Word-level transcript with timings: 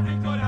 vitória. 0.00 0.45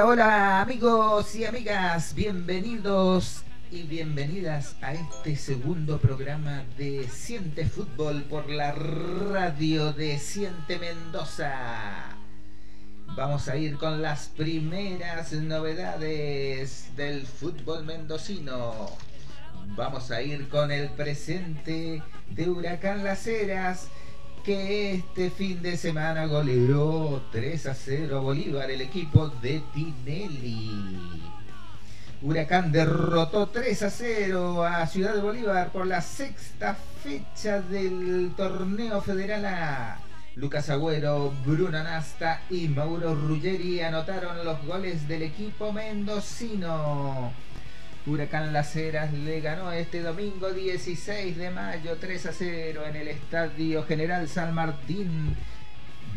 Hola, 0.00 0.60
amigos 0.60 1.34
y 1.34 1.44
amigas, 1.44 2.14
bienvenidos 2.14 3.42
y 3.68 3.82
bienvenidas 3.82 4.76
a 4.80 4.92
este 4.92 5.34
segundo 5.34 5.98
programa 5.98 6.62
de 6.76 7.08
Siente 7.08 7.64
Fútbol 7.64 8.22
por 8.22 8.48
la 8.48 8.70
radio 8.70 9.92
de 9.92 10.16
Siente 10.18 10.78
Mendoza. 10.78 12.16
Vamos 13.16 13.48
a 13.48 13.56
ir 13.56 13.76
con 13.76 14.00
las 14.00 14.28
primeras 14.28 15.32
novedades 15.32 16.94
del 16.94 17.26
fútbol 17.26 17.84
mendocino. 17.84 18.90
Vamos 19.74 20.12
a 20.12 20.22
ir 20.22 20.48
con 20.48 20.70
el 20.70 20.90
presente 20.90 22.04
de 22.30 22.48
Huracán 22.48 23.02
Las 23.02 23.26
Heras 23.26 23.88
que 24.48 24.94
este 24.94 25.28
fin 25.28 25.60
de 25.60 25.76
semana 25.76 26.24
goleó 26.24 27.20
3 27.32 27.66
a 27.66 27.74
0 27.74 28.16
a 28.16 28.20
Bolívar 28.20 28.70
el 28.70 28.80
equipo 28.80 29.28
de 29.42 29.62
Tinelli. 29.74 31.22
Huracán 32.22 32.72
derrotó 32.72 33.48
3 33.48 33.82
a 33.82 33.90
0 33.90 34.64
a 34.64 34.86
Ciudad 34.86 35.12
de 35.12 35.20
Bolívar 35.20 35.70
por 35.70 35.86
la 35.86 36.00
sexta 36.00 36.78
fecha 37.02 37.60
del 37.60 38.32
torneo 38.38 39.02
federal 39.02 39.44
A. 39.44 39.98
Lucas 40.34 40.70
Agüero, 40.70 41.30
Bruno 41.44 41.82
Nasta 41.82 42.40
y 42.48 42.68
Mauro 42.68 43.14
Ruggeri 43.14 43.82
anotaron 43.82 44.46
los 44.46 44.64
goles 44.64 45.06
del 45.06 45.24
equipo 45.24 45.74
mendocino. 45.74 47.34
Huracán 48.08 48.54
Las 48.54 48.74
Heras 48.74 49.12
le 49.12 49.40
ganó 49.40 49.70
este 49.70 50.00
domingo 50.00 50.50
16 50.50 51.36
de 51.36 51.50
mayo 51.50 51.98
3 52.00 52.26
a 52.26 52.32
0 52.32 52.82
en 52.88 52.96
el 52.96 53.08
Estadio 53.08 53.84
General 53.84 54.26
San 54.28 54.54
Martín 54.54 55.36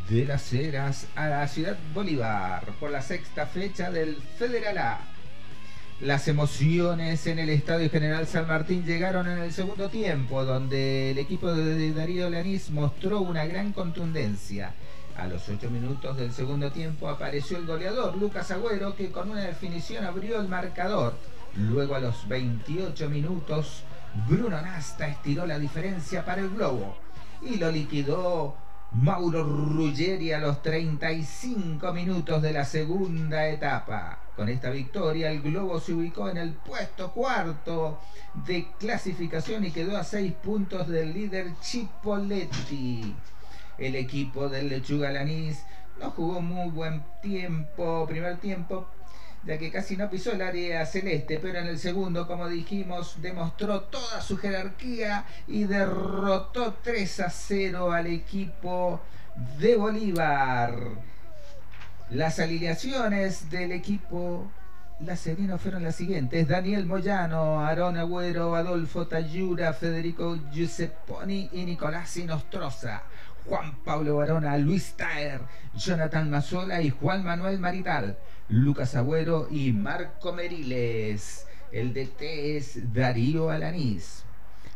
de 0.09 0.24
Las 0.24 0.53
Heras 0.53 1.07
a 1.16 1.28
la 1.28 1.46
Ciudad 1.50 1.78
Bolívar 1.94 2.63
por 2.79 2.91
la 2.91 3.02
sexta 3.02 3.46
fecha 3.46 3.91
del 3.91 4.16
Federal 4.16 4.78
A. 4.78 5.00
Las 6.00 6.29
emociones 6.29 7.28
en 7.28 7.40
el 7.40 7.50
Estadio 7.50 7.90
General 7.90 8.25
San 8.25 8.47
Martín 8.47 8.85
llegaron 8.85 9.28
en 9.28 9.40
el 9.40 9.52
segundo 9.52 9.90
tiempo, 9.90 10.46
donde 10.46 11.12
el 11.12 11.18
equipo 11.18 11.53
de 11.53 11.91
Darío 11.91 12.29
Lanís 12.29 12.69
mostró 12.69 13.19
una 13.19 13.46
gran 13.46 13.73
contundencia. 13.73 14.73
A 15.18 15.28
los 15.28 15.50
8 15.50 15.69
minutos 15.69 16.16
del 16.16 16.31
segundo 16.31 16.72
tiempo 16.72 17.09
apareció 17.09 17.58
el 17.58 17.66
goleador 17.66 18.16
Lucas 18.16 18.50
Agüero, 18.50 18.96
que 18.96 19.12
con 19.12 19.29
una 19.29 19.41
definición 19.41 20.06
abrió 20.06 20.40
el 20.40 20.47
marcador. 20.47 21.16
Luego 21.56 21.95
a 21.95 22.00
los 22.00 22.28
28 22.28 23.09
minutos, 23.09 23.84
Bruno 24.28 24.62
Nasta 24.62 25.07
estiró 25.07 25.45
la 25.45 25.59
diferencia 25.59 26.23
para 26.23 26.41
el 26.41 26.50
Globo 26.50 26.95
y 27.41 27.57
lo 27.57 27.72
liquidó 27.72 28.56
Mauro 28.91 29.44
Ruggeri 29.44 30.34
a 30.34 30.40
los 30.40 30.61
35 30.61 31.94
minutos 31.94 32.41
de 32.41 32.53
la 32.53 32.66
segunda 32.66 33.47
etapa. 33.47 34.19
Con 34.35 34.50
esta 34.50 34.69
victoria, 34.69 35.31
el 35.31 35.41
Globo 35.41 35.79
se 35.79 35.94
ubicó 35.94 36.29
en 36.29 36.38
el 36.38 36.53
puesto 36.53 37.11
cuarto 37.11 38.00
de 38.45 38.67
clasificación 38.79 39.66
y 39.66 39.72
quedó 39.72 39.97
a 39.97 40.03
6 40.03 40.34
puntos 40.44 40.88
del 40.88 41.13
líder 41.13 41.53
Chipoletti. 41.61 43.16
El 43.78 43.95
equipo 43.95 44.50
del 44.50 44.69
Lechuga 44.69 45.11
Lanís 45.11 45.63
no 46.00 46.11
jugó 46.11 46.41
muy 46.41 46.69
buen 46.69 47.03
tiempo, 47.22 48.06
primer 48.07 48.38
tiempo, 48.38 48.88
ya 49.44 49.57
que 49.57 49.72
casi 49.72 49.97
no 49.97 50.09
pisó 50.09 50.31
el 50.34 50.41
área 50.41 50.85
celeste, 50.85 51.40
pero 51.41 51.59
en 51.59 51.68
el 51.68 51.79
segundo, 51.79 52.28
como 52.28 52.47
dijimos, 52.47 53.22
demostró 53.22 53.81
toda 53.81 54.22
su 54.22 54.38
jerarquía 54.38 55.25
y 55.47 55.63
derrotó 55.63 56.75
3 56.84 57.19
a 57.22 57.29
0 57.29 57.91
al 57.91 58.07
equipo 58.07 59.02
de 59.57 59.75
Bolívar. 59.75 60.75
Las 62.12 62.40
alineaciones 62.40 63.50
del 63.50 63.72
equipo 63.72 64.52
lacerino 65.00 65.58
fueron 65.58 65.84
las 65.84 65.96
siguientes: 65.96 66.47
Daniel 66.47 66.85
Moyano, 66.85 67.66
Aarón 67.66 67.97
Agüero, 67.97 68.56
Adolfo 68.56 69.08
Tayura, 69.08 69.73
Federico 69.73 70.38
Giusepponi 70.52 71.50
y 71.53 71.66
Nicolás 71.66 72.16
Inostroza. 72.18 73.03
Juan 73.47 73.75
Pablo 73.84 74.18
Barona, 74.18 74.56
Luis 74.58 74.94
Taer, 74.94 75.41
Jonathan 75.73 76.29
Mazola 76.29 76.81
y 76.81 76.91
Juan 76.91 77.23
Manuel 77.23 77.58
Marital. 77.58 78.18
Lucas 78.51 78.95
Agüero 78.95 79.47
y 79.50 79.72
Marco 79.72 80.34
Meriles. 80.34 81.47
El 81.72 81.94
DT 81.94 82.57
es 82.57 82.94
Darío 82.94 83.50
Alanís. 83.50 84.25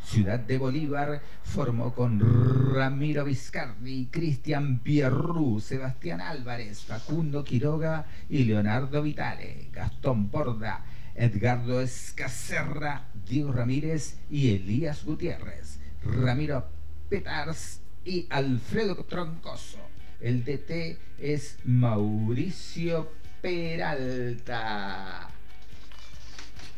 Ciudad 0.06 0.40
de 0.40 0.58
Bolívar 0.58 1.22
formó 1.44 1.94
con 1.94 2.74
Ramiro 2.74 3.26
Vizcardi, 3.26 4.06
Cristian 4.06 4.80
Pierrú, 4.80 5.60
Sebastián 5.60 6.22
Álvarez, 6.22 6.86
Facundo 6.86 7.44
Quiroga 7.44 8.06
y 8.30 8.46
Leonardo 8.46 9.02
Vitale, 9.02 9.68
Gastón 9.74 10.32
Borda, 10.32 10.86
Edgardo 11.14 11.82
Escacerra, 11.82 13.08
Diego 13.28 13.52
Ramírez 13.52 14.20
y 14.30 14.56
Elías 14.56 15.04
Gutiérrez, 15.04 15.82
Ramiro 16.02 16.66
Petars 17.10 17.82
y 18.06 18.26
Alfredo 18.30 19.04
Troncoso. 19.04 19.80
El 20.22 20.46
DT 20.46 20.98
es 21.20 21.58
Mauricio 21.66 23.10
Peralta. 23.46 25.30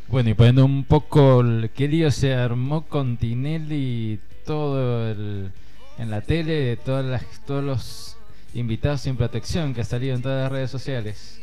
Bueno, 0.09 0.29
y 0.31 0.33
poniendo 0.33 0.65
un 0.65 0.83
poco 0.83 1.39
el 1.39 1.69
qué 1.73 1.87
lío 1.87 2.11
se 2.11 2.33
armó 2.33 2.81
con 2.87 3.15
Tinelli 3.15 4.19
todo 4.45 5.09
el, 5.09 5.53
en 5.97 6.11
la 6.11 6.19
tele, 6.19 6.75
todas 6.75 7.05
las, 7.05 7.23
todos 7.45 7.63
los 7.63 8.17
invitados 8.53 8.99
sin 8.99 9.15
protección 9.15 9.73
que 9.73 9.79
ha 9.79 9.85
salido 9.85 10.13
en 10.13 10.21
todas 10.21 10.43
las 10.43 10.51
redes 10.51 10.69
sociales. 10.69 11.39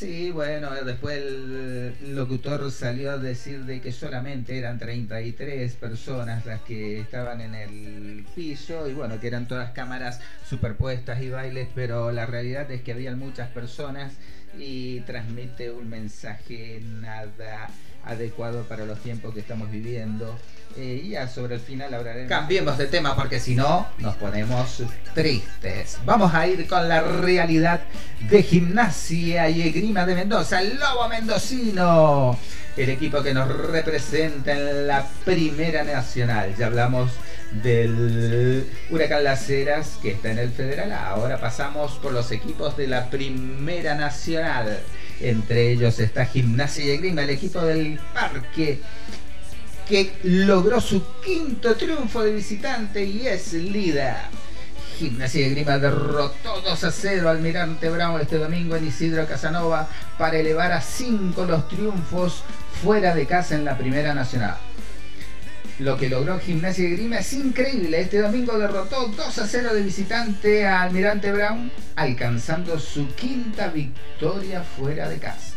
Sí, 0.00 0.30
bueno, 0.30 0.70
después 0.82 1.18
el 1.18 2.16
locutor 2.16 2.72
salió 2.72 3.10
a 3.10 3.18
decir 3.18 3.66
de 3.66 3.82
que 3.82 3.92
solamente 3.92 4.56
eran 4.56 4.78
33 4.78 5.74
personas 5.74 6.46
las 6.46 6.62
que 6.62 7.00
estaban 7.00 7.42
en 7.42 7.54
el 7.54 8.24
piso 8.34 8.88
y 8.88 8.94
bueno, 8.94 9.20
que 9.20 9.26
eran 9.26 9.46
todas 9.46 9.72
cámaras 9.72 10.22
superpuestas 10.48 11.20
y 11.20 11.28
bailes, 11.28 11.68
pero 11.74 12.12
la 12.12 12.24
realidad 12.24 12.70
es 12.70 12.80
que 12.80 12.92
habían 12.92 13.18
muchas 13.18 13.50
personas 13.50 14.14
y 14.58 15.00
transmite 15.00 15.70
un 15.70 15.90
mensaje 15.90 16.80
nada 16.82 17.68
adecuado 18.04 18.62
para 18.64 18.84
los 18.84 18.98
tiempos 19.00 19.34
que 19.34 19.40
estamos 19.40 19.70
viviendo. 19.70 20.36
Eh, 20.76 21.02
y 21.04 21.08
ya 21.10 21.28
sobre 21.28 21.56
el 21.56 21.60
final 21.60 21.92
hablaremos. 21.92 22.28
Cambiemos 22.28 22.78
de 22.78 22.86
tema 22.86 23.16
porque 23.16 23.40
si 23.40 23.56
no 23.56 23.88
nos 23.98 24.14
ponemos 24.16 24.84
tristes. 25.14 25.98
Vamos 26.04 26.32
a 26.32 26.46
ir 26.46 26.66
con 26.68 26.88
la 26.88 27.00
realidad 27.00 27.80
de 28.28 28.42
gimnasia 28.42 29.48
y 29.48 29.62
esgrima 29.62 30.06
de 30.06 30.14
Mendoza, 30.14 30.60
el 30.60 30.78
Lobo 30.78 31.08
Mendocino. 31.08 32.38
El 32.76 32.88
equipo 32.88 33.20
que 33.22 33.34
nos 33.34 33.48
representa 33.48 34.52
en 34.52 34.86
la 34.86 35.04
Primera 35.24 35.82
Nacional. 35.82 36.54
Ya 36.56 36.66
hablamos 36.66 37.10
del 37.50 38.64
Huracán 38.90 39.24
Las 39.24 39.50
Heras 39.50 39.98
que 40.00 40.12
está 40.12 40.30
en 40.30 40.38
el 40.38 40.50
Federal. 40.50 40.92
Ahora 40.92 41.38
pasamos 41.38 41.92
por 41.98 42.12
los 42.12 42.30
equipos 42.30 42.76
de 42.76 42.86
la 42.86 43.10
Primera 43.10 43.96
Nacional. 43.96 44.78
Entre 45.20 45.72
ellos 45.72 45.98
está 45.98 46.24
Gimnasia 46.24 46.94
y 46.94 46.96
Grima, 46.98 47.22
el 47.22 47.30
equipo 47.30 47.60
del 47.60 48.00
Parque, 48.14 48.80
que 49.88 50.12
logró 50.22 50.80
su 50.80 51.02
quinto 51.24 51.76
triunfo 51.76 52.22
de 52.22 52.32
visitante 52.32 53.04
y 53.04 53.26
es 53.26 53.52
líder. 53.52 54.14
Gimnasia 54.98 55.46
y 55.46 55.50
Grima 55.50 55.78
derrotó 55.78 56.60
2 56.62 56.84
a 56.84 56.90
0 56.90 57.28
al 57.28 57.36
Almirante 57.36 57.90
Brown 57.90 58.20
este 58.20 58.38
domingo 58.38 58.76
en 58.76 58.86
Isidro 58.86 59.26
Casanova 59.26 59.88
para 60.18 60.38
elevar 60.38 60.72
a 60.72 60.80
5 60.80 61.44
los 61.44 61.68
triunfos 61.68 62.42
fuera 62.82 63.14
de 63.14 63.26
casa 63.26 63.54
en 63.54 63.64
la 63.64 63.76
Primera 63.76 64.14
Nacional. 64.14 64.56
Lo 65.80 65.96
que 65.96 66.10
logró 66.10 66.38
Gimnasia 66.38 66.86
y 66.86 66.92
Grima 66.92 67.20
es 67.20 67.32
increíble. 67.32 68.02
Este 68.02 68.20
domingo 68.20 68.58
derrotó 68.58 69.06
2 69.08 69.38
a 69.38 69.46
0 69.46 69.72
de 69.72 69.80
visitante 69.80 70.66
a 70.66 70.82
Almirante 70.82 71.32
Brown, 71.32 71.72
alcanzando 71.96 72.78
su 72.78 73.08
quinta 73.14 73.68
victoria 73.68 74.62
fuera 74.62 75.08
de 75.08 75.16
casa. 75.16 75.54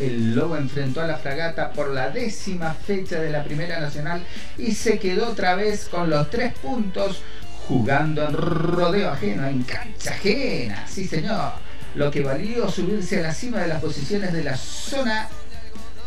El 0.00 0.34
Lobo 0.34 0.56
enfrentó 0.56 1.02
a 1.02 1.06
la 1.06 1.18
fragata 1.18 1.72
por 1.72 1.90
la 1.90 2.08
décima 2.08 2.72
fecha 2.72 3.20
de 3.20 3.28
la 3.28 3.44
Primera 3.44 3.80
Nacional 3.80 4.22
y 4.56 4.72
se 4.72 4.98
quedó 4.98 5.28
otra 5.28 5.56
vez 5.56 5.90
con 5.90 6.08
los 6.08 6.30
tres 6.30 6.54
puntos 6.54 7.20
jugando 7.68 8.26
en 8.26 8.32
rodeo 8.32 9.10
ajeno, 9.10 9.46
en 9.46 9.62
cancha 9.64 10.12
ajena, 10.12 10.86
sí 10.88 11.06
señor, 11.06 11.52
lo 11.96 12.10
que 12.10 12.22
valió 12.22 12.70
subirse 12.70 13.18
a 13.18 13.24
la 13.24 13.34
cima 13.34 13.58
de 13.58 13.68
las 13.68 13.82
posiciones 13.82 14.32
de 14.32 14.42
la 14.42 14.56
zona 14.56 15.28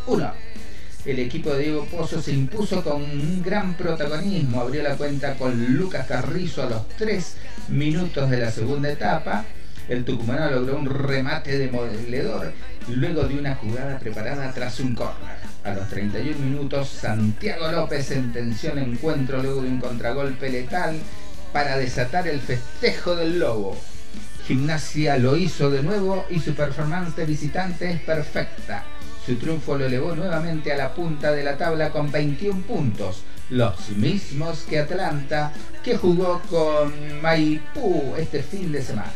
1. 0.07 0.52
El 1.05 1.19
equipo 1.19 1.53
de 1.53 1.63
Diego 1.63 1.85
Pozo 1.85 2.21
se 2.21 2.31
impuso 2.31 2.81
con 2.81 3.01
un 3.01 3.43
gran 3.43 3.73
protagonismo, 3.75 4.61
abrió 4.61 4.83
la 4.83 4.95
cuenta 4.95 5.33
con 5.35 5.75
Lucas 5.75 6.07
Carrizo 6.07 6.63
a 6.63 6.69
los 6.69 6.87
3 6.97 7.35
minutos 7.67 8.29
de 8.29 8.37
la 8.37 8.49
segunda 8.49 8.89
etapa. 8.89 9.43
El 9.89 10.05
tucumano 10.05 10.49
logró 10.49 10.77
un 10.77 10.85
remate 10.85 11.57
de 11.57 11.69
modeledor 11.69 12.53
luego 12.87 13.23
de 13.23 13.37
una 13.37 13.55
jugada 13.55 13.99
preparada 13.99 14.53
tras 14.53 14.79
un 14.79 14.95
córner. 14.95 15.35
A 15.65 15.73
los 15.73 15.89
31 15.89 16.39
minutos, 16.39 16.87
Santiago 16.87 17.69
López 17.69 18.05
sentenció 18.05 18.71
el 18.71 18.79
encuentro 18.79 19.43
luego 19.43 19.61
de 19.61 19.67
un 19.67 19.81
contragolpe 19.81 20.49
letal 20.49 20.95
para 21.51 21.77
desatar 21.77 22.29
el 22.29 22.39
festejo 22.39 23.13
del 23.17 23.39
lobo. 23.39 23.77
Gimnasia 24.47 25.17
lo 25.17 25.35
hizo 25.35 25.69
de 25.69 25.83
nuevo 25.83 26.25
y 26.29 26.39
su 26.39 26.53
performance 26.53 27.13
de 27.17 27.25
visitante 27.25 27.91
es 27.91 27.99
perfecta. 27.99 28.85
Su 29.25 29.35
triunfo 29.37 29.77
lo 29.77 29.85
elevó 29.85 30.15
nuevamente 30.15 30.73
a 30.73 30.77
la 30.77 30.93
punta 30.93 31.31
de 31.31 31.43
la 31.43 31.57
tabla 31.57 31.91
con 31.91 32.11
21 32.11 32.61
puntos, 32.63 33.23
los 33.49 33.89
mismos 33.91 34.65
que 34.69 34.79
Atlanta, 34.79 35.53
que 35.81 35.95
jugó 35.97 36.41
con 36.49 37.21
Maipú 37.21 38.15
este 38.17 38.43
fin 38.43 38.71
de 38.71 38.81
semana. 38.81 39.13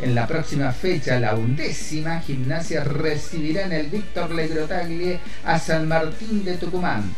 En 0.00 0.14
la 0.14 0.26
próxima 0.26 0.72
fecha, 0.72 1.20
la 1.20 1.34
undécima, 1.34 2.20
Gimnasia 2.20 2.84
recibirá 2.84 3.62
en 3.62 3.72
el 3.72 3.88
Víctor 3.88 4.30
Legrotaglie 4.30 5.20
a 5.44 5.58
San 5.58 5.86
Martín 5.86 6.44
de 6.44 6.56
Tucumán. 6.56 7.14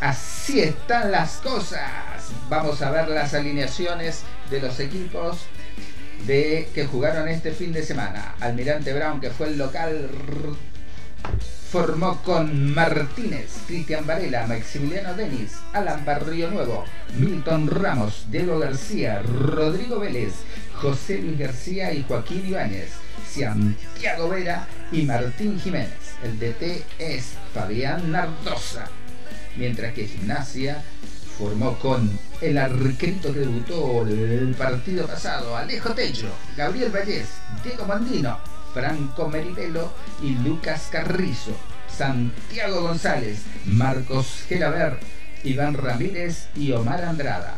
Así 0.00 0.60
están 0.60 1.12
las 1.12 1.38
cosas. 1.38 1.80
Vamos 2.50 2.82
a 2.82 2.90
ver 2.90 3.08
las 3.08 3.32
alineaciones 3.32 4.22
de 4.50 4.60
los 4.60 4.80
equipos 4.80 5.46
de 6.26 6.68
que 6.74 6.86
jugaron 6.86 7.28
este 7.28 7.52
fin 7.52 7.72
de 7.72 7.82
semana. 7.82 8.34
Almirante 8.40 8.92
Brown, 8.92 9.20
que 9.20 9.30
fue 9.30 9.48
el 9.48 9.58
local, 9.58 10.08
formó 11.70 12.22
con 12.22 12.74
Martínez, 12.74 13.50
Cristian 13.66 14.06
Varela, 14.06 14.46
Maximiliano 14.46 15.14
Denis, 15.14 15.52
Alan 15.72 16.04
Barrio 16.04 16.50
Nuevo, 16.50 16.84
Milton 17.18 17.68
Ramos, 17.68 18.26
Diego 18.30 18.58
García, 18.58 19.22
Rodrigo 19.22 20.00
Vélez, 20.00 20.32
José 20.74 21.18
Luis 21.18 21.38
García 21.38 21.92
y 21.92 22.04
Joaquín 22.04 22.46
Ibáñez, 22.46 22.90
Santiago 23.28 24.28
Vera 24.28 24.66
y 24.92 25.02
Martín 25.02 25.60
Jiménez. 25.60 25.90
El 26.22 26.38
DT 26.38 26.84
es 26.98 27.32
Fabián 27.52 28.10
Nardosa, 28.10 28.88
mientras 29.56 29.92
que 29.92 30.06
Gimnasia 30.06 30.82
formó 31.38 31.78
con 31.78 32.10
el 32.40 32.58
arquerito 32.58 33.32
que 33.32 33.40
debutó 33.40 34.06
el 34.06 34.54
partido 34.56 35.06
pasado, 35.06 35.56
Alejo 35.56 35.94
Tello, 35.94 36.28
Gabriel 36.56 36.90
Vallés, 36.90 37.28
Diego 37.62 37.84
Mandino, 37.86 38.38
Franco 38.72 39.28
Meridelo 39.28 39.92
y 40.22 40.30
Lucas 40.36 40.88
Carrizo, 40.90 41.52
Santiago 41.94 42.82
González, 42.82 43.42
Marcos 43.66 44.44
Gelaber, 44.48 44.98
Iván 45.44 45.74
Ramírez 45.74 46.48
y 46.56 46.72
Omar 46.72 47.04
Andrada, 47.04 47.54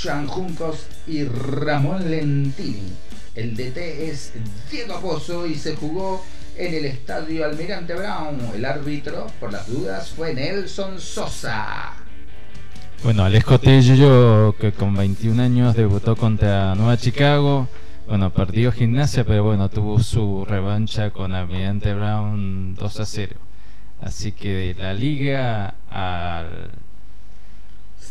Juan 0.00 0.26
Juncos 0.26 0.86
y 1.06 1.24
Ramón 1.24 2.10
Lentini. 2.10 2.92
El 3.34 3.56
DT 3.56 4.10
es 4.10 4.32
Diego 4.70 5.00
Pozo 5.00 5.46
y 5.46 5.54
se 5.54 5.74
jugó 5.74 6.24
en 6.56 6.74
el 6.74 6.84
estadio 6.84 7.46
Almirante 7.46 7.94
Brown. 7.94 8.38
El 8.54 8.64
árbitro, 8.64 9.26
por 9.40 9.52
las 9.52 9.66
dudas, 9.66 10.10
fue 10.10 10.34
Nelson 10.34 11.00
Sosa. 11.00 12.01
Bueno, 13.04 13.24
Alejo 13.24 13.58
Tello, 13.58 14.54
que 14.60 14.70
con 14.70 14.94
21 14.94 15.42
años 15.42 15.74
debutó 15.74 16.14
contra 16.14 16.76
Nueva 16.76 16.96
Chicago. 16.96 17.66
Bueno, 18.06 18.32
perdió 18.32 18.70
gimnasia, 18.70 19.24
pero 19.24 19.42
bueno, 19.42 19.68
tuvo 19.68 20.00
su 20.00 20.44
revancha 20.44 21.10
con 21.10 21.32
Almirante 21.32 21.94
Brown 21.94 22.76
2 22.76 23.00
a 23.00 23.04
0. 23.04 23.34
Así 24.02 24.30
que 24.30 24.48
de 24.48 24.74
la 24.74 24.94
liga 24.94 25.74
al. 25.90 26.70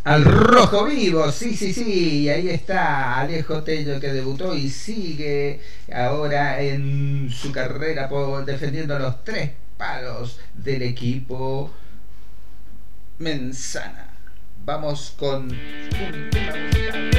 Al 0.04 0.26
rojo 0.26 0.84
vivo, 0.84 1.32
sí, 1.32 1.56
sí, 1.56 1.72
sí, 1.74 2.28
ahí 2.28 2.50
está 2.50 3.20
Alejo 3.20 3.64
Tello 3.64 3.98
que 3.98 4.12
debutó 4.12 4.54
y 4.56 4.70
sigue 4.70 5.62
ahora 5.94 6.62
en 6.62 7.30
su 7.30 7.54
carrera 7.54 8.10
por, 8.10 8.44
defendiendo 8.44 9.00
los 9.00 9.24
tres 9.24 9.52
palos 9.78 10.38
del 10.54 10.82
equipo 10.82 11.72
Menzana. 13.20 14.11
Vamos 14.64 15.14
con 15.18 15.46
un 15.46 16.30
tema 16.30 16.54
musical. 16.56 17.12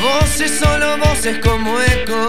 Voces 0.00 0.58
solo 0.58 0.98
voces 0.98 1.38
como 1.38 1.80
ecos, 1.80 2.28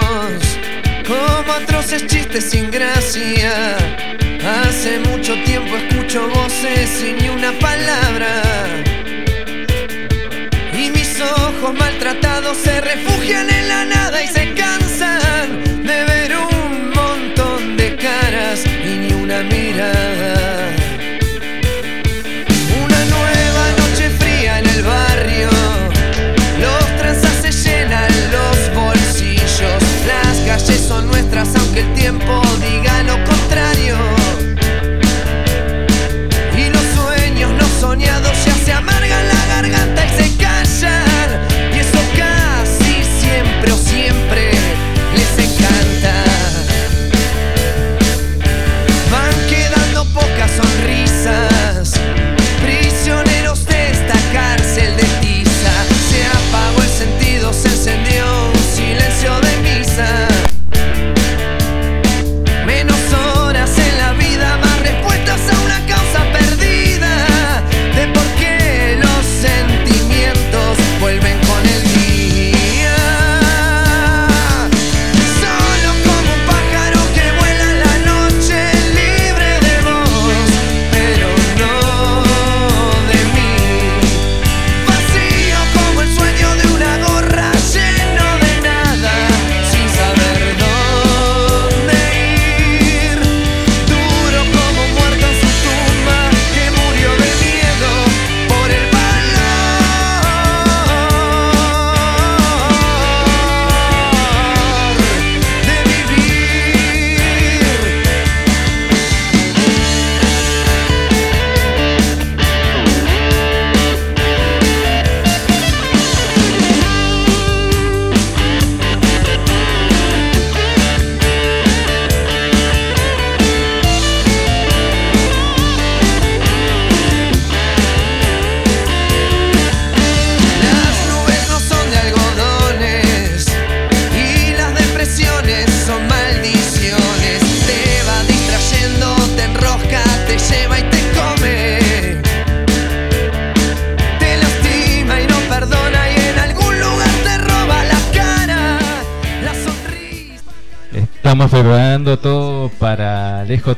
como 1.05 1.51
atroces 1.51 2.07
chistes 2.07 2.51
sin 2.51 2.71
gracia. 2.71 3.75
Hace 4.45 4.99
mucho 4.99 5.35
tiempo 5.43 5.75
escucho 5.75 6.27
voces 6.29 7.03
y 7.03 7.21
ni 7.21 7.27
una 7.29 7.51
palabra. 7.59 8.92
Ojos 11.63 11.79
maltratados 11.79 12.57
se 12.57 12.81
refugian 12.81 13.49
en 13.49 13.69
la 13.69 13.85
nada 13.85 14.21
y 14.21 14.27
se 14.27 14.53
cansan 14.53 15.63
de 15.85 16.03
ver 16.03 16.35
un 16.35 16.89
montón 16.89 17.77
de 17.77 17.95
caras 17.95 18.65
y 18.65 18.97
ni 18.97 19.13
una 19.13 19.43
mirada. 19.43 20.67
Una 22.83 23.05
nueva 23.05 23.65
noche 23.77 24.09
fría 24.09 24.59
en 24.59 24.67
el 24.67 24.83
barrio. 24.83 25.49
Los 26.59 26.97
tranzas 26.97 27.31
se 27.41 27.51
llenan 27.53 28.11
los 28.33 28.75
bolsillos. 28.75 29.83
Las 30.05 30.39
calles 30.45 30.81
son 30.81 31.07
nuestras 31.07 31.55
aunque 31.55 31.79
el 31.79 31.93
tiempo 31.93 32.42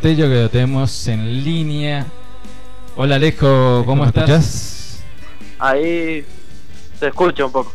Tello, 0.06 0.30
que 0.30 0.36
lo 0.44 0.50
tenemos 0.52 1.08
en 1.08 1.44
línea. 1.44 2.06
Hola 2.96 3.16
Alejo, 3.16 3.84
¿cómo, 3.88 4.06
estás? 4.06 5.02
Ahí 5.58 6.24
se 7.00 7.08
escucha 7.08 7.44
un 7.44 7.52
poco. 7.52 7.74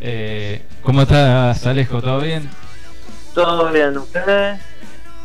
Eh, 0.00 0.62
¿Cómo 0.82 1.02
estás 1.02 1.64
Alejo? 1.64 2.02
¿Todo 2.02 2.20
bien? 2.20 2.50
Todo 3.34 3.70
bien, 3.70 3.96
¿ustedes? 3.96 4.58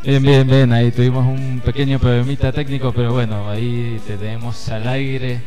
Bien, 0.04 0.22
bien, 0.22 0.46
bien. 0.46 0.72
Ahí 0.72 0.92
tuvimos 0.92 1.26
un 1.26 1.60
pequeño 1.64 1.98
problemita 1.98 2.52
técnico, 2.52 2.92
pero 2.92 3.12
bueno, 3.12 3.50
ahí 3.50 4.00
te 4.06 4.16
tenemos 4.16 4.68
al 4.68 4.86
aire. 4.86 5.40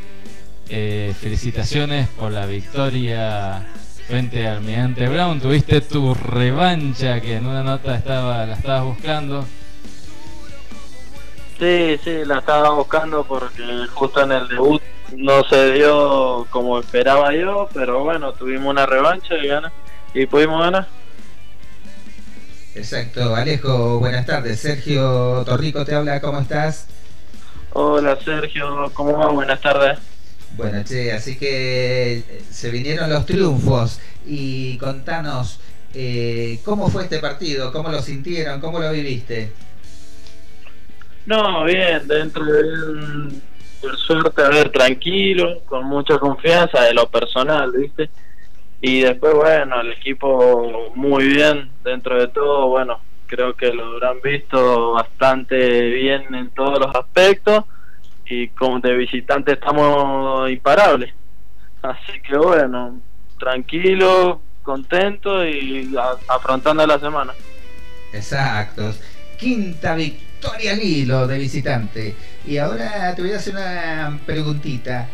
Eh, 0.67 1.15
felicitaciones 1.17 2.09
por 2.09 2.33
la 2.33 2.45
victoria 2.45 3.65
frente 4.07 4.47
al 4.47 4.57
Almirante 4.57 5.07
Brown. 5.07 5.39
Tuviste 5.39 5.81
tu 5.81 6.13
revancha 6.13 7.21
que 7.21 7.37
en 7.37 7.45
una 7.45 7.63
nota 7.63 7.95
estaba 7.95 8.45
la 8.45 8.53
estabas 8.53 8.83
buscando. 8.83 9.45
Sí, 11.59 11.99
sí, 12.03 12.25
la 12.25 12.39
estaba 12.39 12.71
buscando 12.71 13.23
porque 13.23 13.63
justo 13.93 14.21
en 14.23 14.31
el 14.31 14.47
debut 14.47 14.81
no 15.15 15.43
se 15.43 15.73
dio 15.73 16.45
como 16.49 16.79
esperaba 16.79 17.33
yo, 17.33 17.69
pero 17.73 18.03
bueno, 18.03 18.33
tuvimos 18.33 18.71
una 18.71 18.85
revancha 18.85 19.35
y 19.37 19.47
gana 19.47 19.71
y 20.13 20.25
pudimos 20.25 20.61
ganar. 20.61 20.87
Exacto, 22.75 23.35
Alejo, 23.35 23.99
buenas 23.99 24.25
tardes. 24.25 24.59
Sergio 24.59 25.43
Torrico 25.45 25.85
te 25.85 25.93
habla, 25.93 26.19
¿cómo 26.21 26.39
estás? 26.39 26.87
Hola 27.71 28.17
Sergio, 28.23 28.91
¿cómo 28.93 29.17
va? 29.17 29.27
Buenas 29.27 29.61
tardes. 29.61 29.99
Bueno, 30.55 30.83
che, 30.83 31.11
así 31.11 31.37
que 31.37 32.19
eh, 32.19 32.43
se 32.49 32.69
vinieron 32.69 33.09
los 33.09 33.25
triunfos 33.25 33.99
y 34.25 34.77
contanos 34.77 35.59
eh, 35.93 36.59
cómo 36.63 36.89
fue 36.89 37.03
este 37.03 37.19
partido, 37.19 37.71
cómo 37.71 37.89
lo 37.89 38.01
sintieron, 38.01 38.59
cómo 38.59 38.79
lo 38.79 38.91
viviste. 38.91 39.51
No, 41.25 41.63
bien, 41.63 42.07
dentro 42.07 42.45
de 42.45 43.41
por 43.81 43.97
suerte, 43.97 44.41
a 44.41 44.49
ver, 44.49 44.69
tranquilo, 44.69 45.61
con 45.65 45.85
mucha 45.85 46.17
confianza 46.17 46.83
de 46.83 46.93
lo 46.93 47.09
personal, 47.09 47.71
¿viste? 47.71 48.09
Y 48.79 49.01
después, 49.01 49.33
bueno, 49.33 49.81
el 49.81 49.91
equipo 49.91 50.91
muy 50.95 51.27
bien 51.27 51.69
dentro 51.83 52.17
de 52.17 52.27
todo, 52.29 52.67
bueno, 52.67 52.99
creo 53.27 53.55
que 53.55 53.73
lo 53.73 53.85
habrán 53.85 54.21
visto 54.21 54.93
bastante 54.93 55.89
bien 55.89 56.33
en 56.33 56.49
todos 56.51 56.79
los 56.79 56.95
aspectos 56.95 57.65
y 58.33 58.47
como 58.49 58.79
de 58.79 58.95
visitante 58.95 59.53
estamos 59.53 60.49
imparables. 60.49 61.13
Así 61.81 62.19
que 62.21 62.37
bueno, 62.37 62.99
tranquilo, 63.39 64.41
contento 64.63 65.45
y 65.45 65.93
afrontando 66.27 66.85
la 66.87 66.99
semana. 66.99 67.33
Exacto. 68.13 68.93
Quinta 69.37 69.95
victoria 69.95 70.75
al 70.75 71.27
de 71.27 71.37
visitante. 71.37 72.15
Y 72.45 72.57
ahora 72.57 73.13
te 73.15 73.21
voy 73.21 73.31
a 73.31 73.37
hacer 73.37 73.53
una 73.53 74.19
preguntita. 74.25 75.07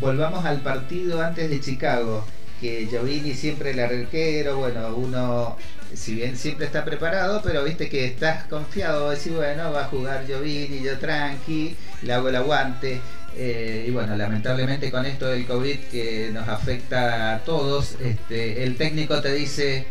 Volvamos 0.00 0.44
al 0.44 0.60
partido 0.60 1.22
antes 1.22 1.48
de 1.48 1.60
Chicago 1.60 2.24
que 2.60 2.86
Giovini 2.86 3.34
siempre 3.34 3.72
el 3.72 3.80
arquero, 3.80 4.56
bueno, 4.56 4.94
uno 4.96 5.56
si 5.96 6.14
bien 6.14 6.36
siempre 6.36 6.66
está 6.66 6.84
preparado, 6.84 7.40
pero 7.42 7.64
viste 7.64 7.88
que 7.88 8.04
estás 8.04 8.44
confiado, 8.44 9.10
decir, 9.10 9.32
bueno, 9.32 9.72
va 9.72 9.82
a 9.82 9.88
jugar 9.88 10.26
Giovini, 10.26 10.82
yo 10.82 10.98
tranqui, 10.98 11.74
le 12.02 12.12
hago 12.12 12.28
el 12.28 12.36
aguante. 12.36 13.00
Eh, 13.34 13.86
y 13.88 13.90
bueno, 13.90 14.16
lamentablemente 14.16 14.90
con 14.90 15.04
esto 15.04 15.26
del 15.26 15.46
COVID 15.46 15.78
que 15.90 16.30
nos 16.32 16.48
afecta 16.48 17.34
a 17.34 17.38
todos, 17.40 17.96
este, 18.00 18.62
el 18.62 18.76
técnico 18.76 19.20
te 19.20 19.32
dice, 19.32 19.86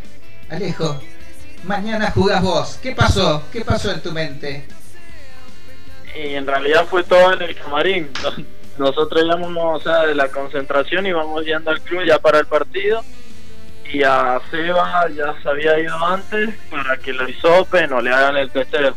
Alejo, 0.48 1.00
mañana 1.64 2.10
jugás 2.12 2.42
vos. 2.42 2.78
¿Qué 2.82 2.92
pasó? 2.92 3.42
¿Qué 3.52 3.64
pasó 3.64 3.92
en 3.92 4.00
tu 4.00 4.12
mente? 4.12 4.64
Y 6.14 6.34
en 6.34 6.46
realidad 6.46 6.86
fue 6.86 7.02
todo 7.02 7.34
en 7.34 7.42
el 7.42 7.54
camarín. 7.56 8.10
Nosotros 8.78 9.22
íbamos 9.24 9.84
de 9.84 10.14
la 10.14 10.28
concentración 10.28 11.06
y 11.06 11.12
vamos 11.12 11.44
yendo 11.44 11.70
al 11.70 11.80
club 11.80 12.04
ya 12.04 12.18
para 12.18 12.38
el 12.38 12.46
partido 12.46 13.02
y 13.92 14.02
a 14.02 14.40
Seba 14.50 15.08
ya 15.14 15.34
se 15.42 15.48
había 15.48 15.78
ido 15.78 15.96
antes 16.04 16.54
para 16.70 16.96
que 16.96 17.12
lo 17.12 17.28
hisopen 17.28 17.92
o 17.92 18.00
le 18.00 18.10
hagan 18.10 18.36
el 18.36 18.50
testeo. 18.50 18.94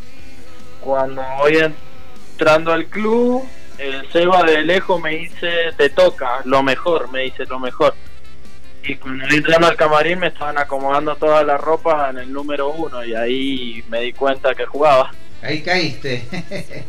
Cuando 0.81 1.21
voy 1.37 1.57
entrando 1.57 2.71
al 2.71 2.85
club, 2.87 3.47
el 3.77 4.11
Seba 4.11 4.43
de 4.43 4.63
lejos 4.63 5.01
me 5.01 5.11
dice, 5.11 5.71
te 5.77 5.89
toca, 5.89 6.41
lo 6.45 6.63
mejor, 6.63 7.11
me 7.11 7.21
dice, 7.21 7.45
lo 7.45 7.59
mejor. 7.59 7.93
Y 8.83 8.95
cuando 8.95 9.25
entrando 9.25 9.67
al 9.67 9.75
camarín 9.75 10.19
me 10.19 10.27
estaban 10.27 10.57
acomodando 10.57 11.15
toda 11.15 11.43
la 11.43 11.57
ropa 11.57 12.09
en 12.09 12.17
el 12.17 12.31
número 12.31 12.69
uno 12.69 13.03
y 13.03 13.13
ahí 13.13 13.83
me 13.89 14.01
di 14.01 14.13
cuenta 14.13 14.55
que 14.55 14.65
jugaba. 14.65 15.11
Ahí 15.41 15.61
caíste. 15.61 16.25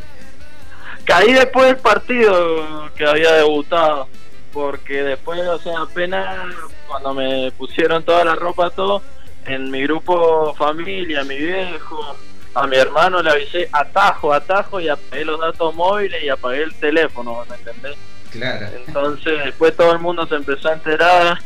Caí 1.05 1.33
después 1.33 1.67
del 1.67 1.77
partido 1.77 2.91
que 2.95 3.05
había 3.05 3.33
debutado, 3.33 4.09
porque 4.53 5.03
después, 5.03 5.41
o 5.41 5.59
sea, 5.59 5.81
apenas 5.81 6.55
cuando 6.91 7.15
me 7.15 7.53
pusieron 7.53 8.03
toda 8.03 8.25
la 8.25 8.35
ropa, 8.35 8.69
todo, 8.71 9.01
en 9.47 9.71
mi 9.71 9.83
grupo 9.85 10.53
familia, 10.55 11.23
mi 11.23 11.37
viejo, 11.37 12.17
a 12.53 12.67
mi 12.67 12.77
hermano 12.77 13.23
le 13.23 13.31
avisé 13.31 13.69
atajo, 13.71 14.33
atajo 14.33 14.81
y 14.81 14.89
apagué 14.89 15.25
los 15.25 15.41
datos 15.41 15.73
móviles 15.73 16.21
y 16.25 16.29
apagué 16.29 16.65
el 16.65 16.75
teléfono, 16.75 17.45
¿me 17.49 17.55
entendés? 17.55 17.97
Claro. 18.33 18.67
Entonces 18.87 19.45
después 19.45 19.77
todo 19.77 19.93
el 19.93 20.01
mundo 20.01 20.27
se 20.27 20.35
empezó 20.35 20.69
a 20.69 20.73
enterar 20.73 21.39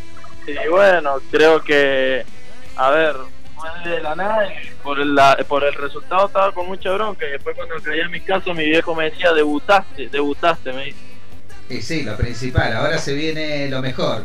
y 0.47 0.69
bueno, 0.69 1.17
creo 1.31 1.63
que, 1.63 2.25
a 2.77 2.91
ver, 2.91 3.15
fue 3.55 3.91
de 3.91 4.01
la 4.01 4.15
nada 4.15 4.47
y 4.47 4.71
por 4.83 4.99
el, 4.99 5.15
por 5.47 5.63
el 5.63 5.75
resultado 5.75 6.27
estaba 6.27 6.53
con 6.53 6.67
mucha 6.67 6.91
bronca 6.91 7.27
y 7.27 7.33
después 7.33 7.55
cuando 7.55 7.75
caí 7.83 8.01
en 8.01 8.11
mi 8.11 8.21
caso 8.23 8.55
mi 8.55 8.65
viejo 8.65 8.95
me 8.95 9.11
decía, 9.11 9.35
debutaste, 9.35 10.09
debutaste, 10.09 10.73
me 10.73 10.87
dice. 10.87 10.99
Y 11.69 11.83
sí, 11.83 12.03
lo 12.03 12.17
principal, 12.17 12.73
ahora 12.73 12.97
se 12.97 13.13
viene 13.13 13.69
lo 13.69 13.83
mejor. 13.83 14.25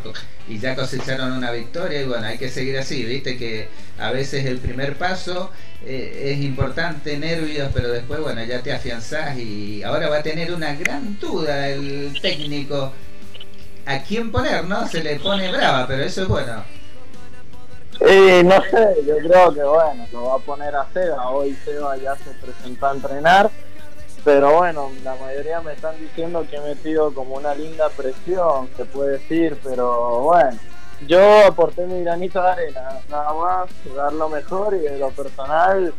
Y 0.50 0.58
ya 0.58 0.74
cosecharon 0.74 1.30
una 1.30 1.52
victoria 1.52 2.02
y 2.02 2.06
bueno, 2.06 2.26
hay 2.26 2.36
que 2.36 2.48
seguir 2.48 2.76
así, 2.76 3.04
viste 3.04 3.38
que 3.38 3.68
a 4.00 4.10
veces 4.10 4.46
el 4.46 4.58
primer 4.58 4.96
paso 4.96 5.52
eh, 5.86 6.32
es 6.34 6.44
importante, 6.44 7.16
nervios, 7.18 7.70
pero 7.72 7.88
después 7.88 8.18
bueno, 8.20 8.42
ya 8.42 8.60
te 8.60 8.72
afianzás 8.72 9.38
y 9.38 9.84
ahora 9.84 10.08
va 10.08 10.16
a 10.18 10.22
tener 10.24 10.52
una 10.52 10.74
gran 10.74 11.20
duda 11.20 11.68
el 11.68 12.18
técnico 12.20 12.92
a 13.86 14.02
quién 14.02 14.32
poner, 14.32 14.64
¿no? 14.64 14.88
Se 14.88 15.04
le 15.04 15.20
pone 15.20 15.52
brava, 15.52 15.86
pero 15.86 16.02
eso 16.02 16.22
es 16.22 16.28
bueno. 16.28 16.64
Eh, 18.00 18.42
no 18.44 18.60
sé, 18.62 19.04
yo 19.06 19.18
creo 19.18 19.54
que 19.54 19.62
bueno, 19.62 20.06
lo 20.10 20.24
va 20.24 20.34
a 20.34 20.38
poner 20.38 20.74
a 20.74 20.86
Seba. 20.92 21.30
Hoy 21.30 21.56
Seba 21.64 21.96
ya 21.96 22.16
se 22.16 22.30
presentó 22.44 22.86
a 22.88 22.94
entrenar 22.94 23.50
pero 24.24 24.56
bueno, 24.58 24.90
la 25.02 25.14
mayoría 25.16 25.60
me 25.60 25.72
están 25.72 25.98
diciendo 25.98 26.44
que 26.48 26.56
he 26.56 26.60
metido 26.60 27.12
como 27.14 27.36
una 27.36 27.54
linda 27.54 27.88
presión, 27.90 28.68
se 28.76 28.84
puede 28.84 29.12
decir, 29.12 29.56
pero 29.62 30.20
bueno, 30.20 30.58
yo 31.06 31.46
aporté 31.46 31.86
mi 31.86 32.02
granito 32.02 32.42
de 32.42 32.48
arena, 32.48 33.00
nada 33.08 33.32
más, 33.32 33.70
dar 33.94 34.12
lo 34.12 34.28
mejor 34.28 34.74
y 34.74 34.80
de 34.80 34.98
lo 34.98 35.10
personal, 35.10 35.94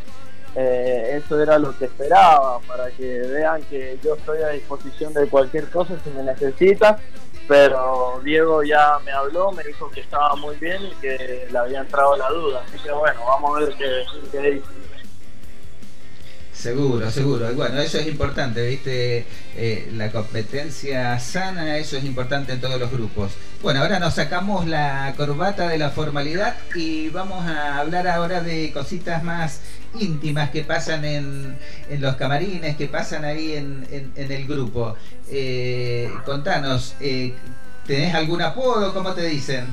eh, 0.56 1.22
eso 1.24 1.42
era 1.42 1.58
lo 1.58 1.76
que 1.78 1.86
esperaba, 1.86 2.60
para 2.68 2.92
que 2.92 3.20
vean 3.22 3.64
que 3.64 3.98
yo 4.04 4.16
estoy 4.16 4.42
a 4.44 4.50
disposición 4.50 5.14
de 5.14 5.28
cualquier 5.28 5.70
cosa 5.70 5.96
si 6.04 6.10
me 6.12 6.24
necesitan, 6.24 6.98
pero 7.48 8.22
Diego 8.24 8.62
ya 8.64 9.00
me 9.04 9.12
habló, 9.12 9.52
me 9.52 9.64
dijo 9.64 9.90
que 9.90 10.02
estaba 10.02 10.36
muy 10.36 10.56
bien 10.58 10.84
y 10.84 10.92
que 11.02 11.48
le 11.52 11.58
había 11.58 11.80
entrado 11.80 12.16
la 12.18 12.30
duda, 12.30 12.64
así 12.68 12.78
que 12.78 12.92
bueno, 12.92 13.20
vamos 13.26 13.58
a 13.58 13.60
ver 13.62 13.74
qué, 13.76 14.04
qué 14.32 14.52
dice. 14.52 14.81
Seguro, 16.54 17.10
seguro. 17.10 17.52
Y 17.52 17.56
bueno, 17.56 17.80
eso 17.80 17.98
es 17.98 18.08
importante, 18.08 18.68
¿viste? 18.68 19.26
Eh, 19.56 19.90
la 19.94 20.12
competencia 20.12 21.18
sana, 21.20 21.78
eso 21.78 21.98
es 21.98 22.04
importante 22.04 22.54
en 22.54 22.62
todos 22.62 22.80
los 22.80 22.92
grupos. 22.92 23.32
Bueno, 23.62 23.82
ahora 23.82 24.00
nos 24.00 24.16
sacamos 24.16 24.68
la 24.68 25.14
corbata 25.18 25.68
de 25.70 25.78
la 25.78 25.90
formalidad 25.92 26.56
y 26.76 27.10
vamos 27.10 27.48
a 27.48 27.78
hablar 27.78 28.08
ahora 28.08 28.42
de 28.42 28.72
cositas 28.74 29.24
más 29.24 29.62
íntimas 30.00 30.50
que 30.52 30.64
pasan 30.64 31.06
en, 31.06 31.58
en 31.90 32.02
los 32.02 32.16
camarines, 32.16 32.76
que 32.76 32.88
pasan 32.88 33.26
ahí 33.26 33.54
en, 33.54 34.12
en, 34.16 34.32
el 34.32 34.48
grupo. 34.48 34.96
Eh, 35.30 36.12
contanos, 36.26 36.96
eh, 37.00 37.34
¿tenés 37.88 38.14
algún 38.14 38.42
apodo? 38.42 38.94
¿Cómo 38.94 39.14
te 39.14 39.24
dicen? 39.24 39.66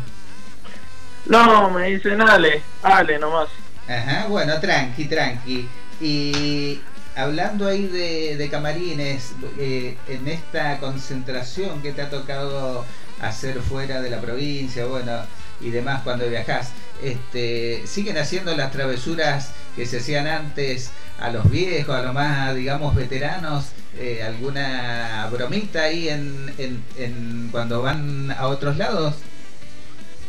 No, 1.27 1.71
me 1.71 1.91
dicen 1.91 2.21
Ale, 2.21 2.63
Ale 2.83 3.19
nomás. 3.19 3.49
Ajá, 3.89 4.27
bueno, 4.29 4.59
tranqui, 4.61 5.05
tranqui. 5.07 5.69
Y 6.01 6.81
hablando 7.17 7.67
ahí 7.67 7.87
de, 7.87 8.49
camarines, 8.51 9.33
eh, 9.59 9.97
en 10.09 10.29
esta 10.29 10.79
concentración 10.79 11.83
que 11.83 11.93
te 11.93 12.03
ha 12.03 12.11
tocado 12.11 12.85
hacer 13.21 13.61
fuera 13.61 14.01
de 14.01 14.11
la 14.11 14.21
provincia, 14.21 14.87
bueno, 14.87 15.13
y 15.61 15.71
demás 15.71 16.03
cuando 16.05 16.29
viajas, 16.29 16.71
este, 17.03 17.83
¿siguen 17.87 18.19
haciendo 18.19 18.55
las 18.57 18.71
travesuras 18.71 19.51
que 19.75 19.87
se 19.87 19.99
hacían 19.99 20.27
antes 20.27 20.91
a 21.21 21.31
los 21.31 21.51
viejos, 21.51 21.95
a 21.95 22.03
los 22.03 22.15
más, 22.15 22.55
digamos, 22.55 22.95
veteranos? 22.95 23.67
Eh, 23.97 24.23
¿Alguna 24.23 25.29
bromita 25.33 25.83
ahí 25.83 26.09
en, 26.09 27.49
cuando 27.51 27.83
van 27.83 28.31
a 28.31 28.47
otros 28.47 28.77
lados? 28.77 29.17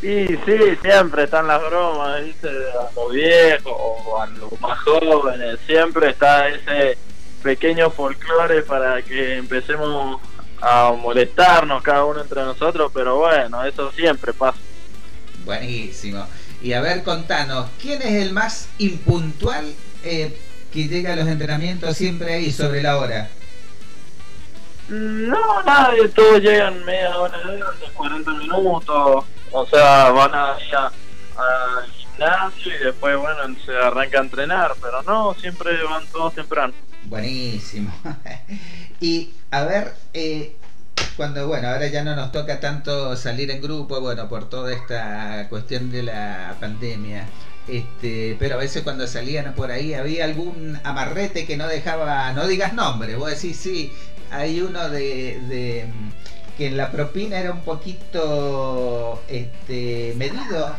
Y 0.02 0.28
sí, 0.28 0.78
siempre 0.82 1.24
están 1.24 1.48
las 1.48 1.62
bromas, 1.62 2.24
¿viste? 2.24 2.48
A 2.48 2.90
los 2.96 3.12
viejos 3.12 3.74
o 3.76 4.22
a 4.22 4.28
los 4.28 4.62
más 4.62 4.80
jóvenes, 4.80 5.60
siempre 5.66 6.12
está 6.12 6.48
ese 6.48 6.98
pequeño 7.44 7.90
folclore 7.90 8.62
para 8.62 9.02
que 9.02 9.38
empecemos 9.38 10.22
a 10.62 10.94
molestarnos 10.94 11.84
cada 11.84 12.06
uno 12.06 12.22
entre 12.22 12.42
nosotros, 12.44 12.92
pero 12.94 13.18
bueno, 13.18 13.64
eso 13.66 13.92
siempre 13.92 14.34
pasa. 14.34 14.58
Buenísimo. 15.46 16.26
Y 16.62 16.74
a 16.74 16.82
ver, 16.82 17.04
contanos, 17.04 17.70
¿quién 17.82 18.02
es 18.02 18.26
el 18.26 18.34
más 18.34 18.70
impuntual 18.78 19.74
eh, 20.04 20.38
que 20.72 20.88
llega 20.88 21.14
a 21.14 21.16
los 21.16 21.28
entrenamientos 21.28 21.96
siempre 21.96 22.36
ahí 22.36 22.52
sobre 22.52 22.82
la 22.82 22.98
hora? 22.98 23.30
No, 24.90 25.64
nadie, 25.64 26.08
todos 26.10 26.42
llegan 26.42 26.84
media 26.84 27.18
hora 27.18 27.38
antes, 27.44 27.90
40 27.94 28.32
minutos, 28.32 29.26
o 29.52 29.66
sea, 29.66 30.10
van 30.12 30.34
a 30.34 30.52
al 30.52 31.92
gimnasio 31.92 32.76
y 32.76 32.84
después, 32.84 33.18
bueno, 33.18 33.56
se 33.66 33.76
arranca 33.76 34.20
a 34.20 34.24
entrenar, 34.24 34.74
pero 34.82 35.04
no, 35.04 35.34
siempre 35.36 35.82
van 35.84 36.06
todos 36.08 36.36
temprano. 36.36 36.74
Buenísimo. 37.06 37.94
y 39.00 39.30
a 39.52 39.64
ver, 39.64 39.94
eh, 40.14 40.56
cuando, 41.16 41.48
bueno, 41.48 41.70
ahora 41.70 41.88
ya 41.88 42.04
no 42.04 42.16
nos 42.16 42.32
toca 42.32 42.60
tanto 42.60 43.16
salir 43.16 43.52
en 43.52 43.62
grupo, 43.62 44.02
bueno, 44.02 44.28
por 44.30 44.50
toda 44.50 44.74
esta 44.74 45.48
cuestión 45.50 45.92
de 45.92 46.04
la 46.04 46.56
pandemia. 46.60 47.26
Este, 47.68 48.36
pero 48.40 48.56
a 48.56 48.58
veces 48.58 48.82
cuando 48.82 49.06
salían 49.06 49.54
por 49.54 49.70
ahí 49.70 49.94
había 49.94 50.26
algún 50.26 50.80
amarrete 50.84 51.46
que 51.46 51.56
no 51.56 51.68
dejaba, 51.68 52.34
no 52.34 52.48
digas 52.48 52.74
nombre, 52.74 53.16
vos 53.16 53.30
decís, 53.30 53.58
sí, 53.58 53.94
hay 54.32 54.62
uno 54.62 54.90
de, 54.90 55.86
que 56.60 56.68
en 56.68 56.76
la 56.76 56.92
propina 56.92 57.40
era 57.40 57.54
un 57.54 57.62
poquito 57.62 59.24
este, 59.30 60.14
medido. 60.18 60.76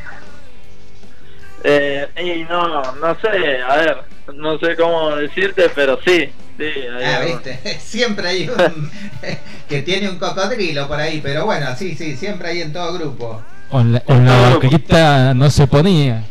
Eh, 1.65 2.07
y 2.23 2.43
no, 2.45 2.93
no 2.97 3.19
sé, 3.21 3.63
a 3.63 3.77
ver, 3.77 3.97
no 4.35 4.59
sé 4.59 4.77
cómo 4.77 5.17
decirte, 5.17 5.71
pero 5.75 5.99
sí, 6.05 6.31
sí. 6.59 6.65
hay 6.65 7.05
Ah, 7.05 7.17
algo. 7.17 7.33
viste, 7.41 7.79
siempre 7.81 8.29
hay 8.29 8.49
un 8.51 8.91
que 9.71 9.81
tiene 9.81 10.11
un 10.11 10.19
cocodrilo 10.19 10.87
por 10.87 11.01
ahí, 11.01 11.21
pero 11.23 11.47
bueno, 11.47 11.75
sí, 11.77 11.95
sí, 11.95 12.15
siempre 12.15 12.49
hay 12.51 12.61
en 12.61 12.75
todo 12.75 12.93
grupo. 12.93 13.43
O 13.71 13.83
la, 13.83 14.03
o 14.05 14.15
la 14.15 14.57
vaquita 14.59 15.33
no 15.33 15.49
se 15.51 15.67
ponía. 15.67 16.25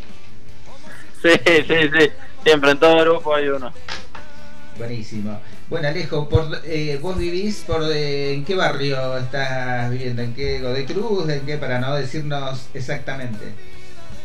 Sí, 1.24 1.32
sí, 1.44 1.64
sí, 1.68 2.10
siempre 2.44 2.70
en 2.72 2.80
todo 2.80 3.02
grupo 3.04 3.34
hay 3.34 3.48
uno. 3.48 3.74
Buenísimo. 4.78 5.40
Bueno, 5.70 5.88
Alejo, 5.88 6.28
por, 6.28 6.62
eh, 6.66 6.98
vos 7.00 7.16
vivís 7.18 7.64
por 7.68 7.84
eh, 7.92 8.34
en 8.34 8.44
qué 8.44 8.56
barrio 8.56 9.18
estás 9.18 9.92
viviendo, 9.92 10.24
en 10.24 10.34
qué 10.34 10.60
Godoy 10.62 10.86
Cruz, 10.86 11.30
en 11.30 11.46
qué 11.46 11.58
para 11.58 11.80
no 11.80 11.96
decirnos 11.96 12.68
exactamente. 12.74 13.54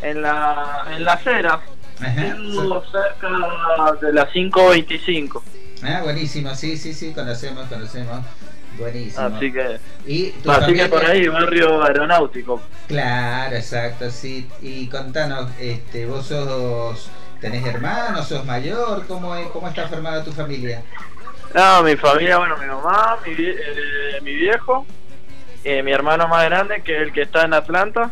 En 0.01 0.23
la, 0.23 0.87
en 0.95 1.05
la 1.05 1.13
acera, 1.13 1.61
Ajá. 2.01 2.37
cerca 2.91 4.07
de 4.07 4.13
las 4.15 4.29
5.25, 4.33 5.43
Ah, 5.83 6.01
buenísimo, 6.03 6.55
sí, 6.55 6.79
sí, 6.79 6.95
sí, 6.95 7.13
conocemos, 7.13 7.67
conocemos. 7.69 8.21
Buenísimo. 8.79 9.27
así 9.27 9.53
que, 9.53 9.79
y 10.07 10.31
tu 10.31 10.51
así 10.51 10.61
que 10.73 10.89
familia- 10.89 10.91
por 10.91 11.05
ahí, 11.05 11.29
barrio 11.29 11.85
aeronáutico. 11.85 12.61
Claro, 12.89 13.55
exacto, 13.55 14.11
sí. 14.11 14.49
Y 14.63 14.89
contanos, 14.89 15.51
este, 15.61 16.07
vos 16.07 16.27
sos, 16.27 17.09
tenés 17.41 17.65
hermanos, 17.67 18.27
sos 18.29 18.45
mayor, 18.47 19.07
¿cómo, 19.07 19.37
es- 19.37 19.47
cómo 19.49 19.69
está 19.69 19.87
formada 19.89 20.25
tu 20.25 20.33
familia? 20.33 20.83
No, 21.55 21.85
mi 21.85 21.95
familia, 21.95 22.39
bueno, 22.39 22.57
mi 22.59 22.67
mamá, 22.67 23.17
mi, 23.25 23.33
eh, 23.39 24.21
mi 24.23 24.35
viejo, 24.35 24.85
eh, 25.63 25.85
mi 25.85 25.93
hermano 25.93 26.27
más 26.27 26.45
grande, 26.47 26.83
que 26.83 26.97
es 26.97 27.03
el 27.03 27.13
que 27.13 27.23
está 27.23 27.45
en 27.45 27.55
Atlanta. 27.55 28.11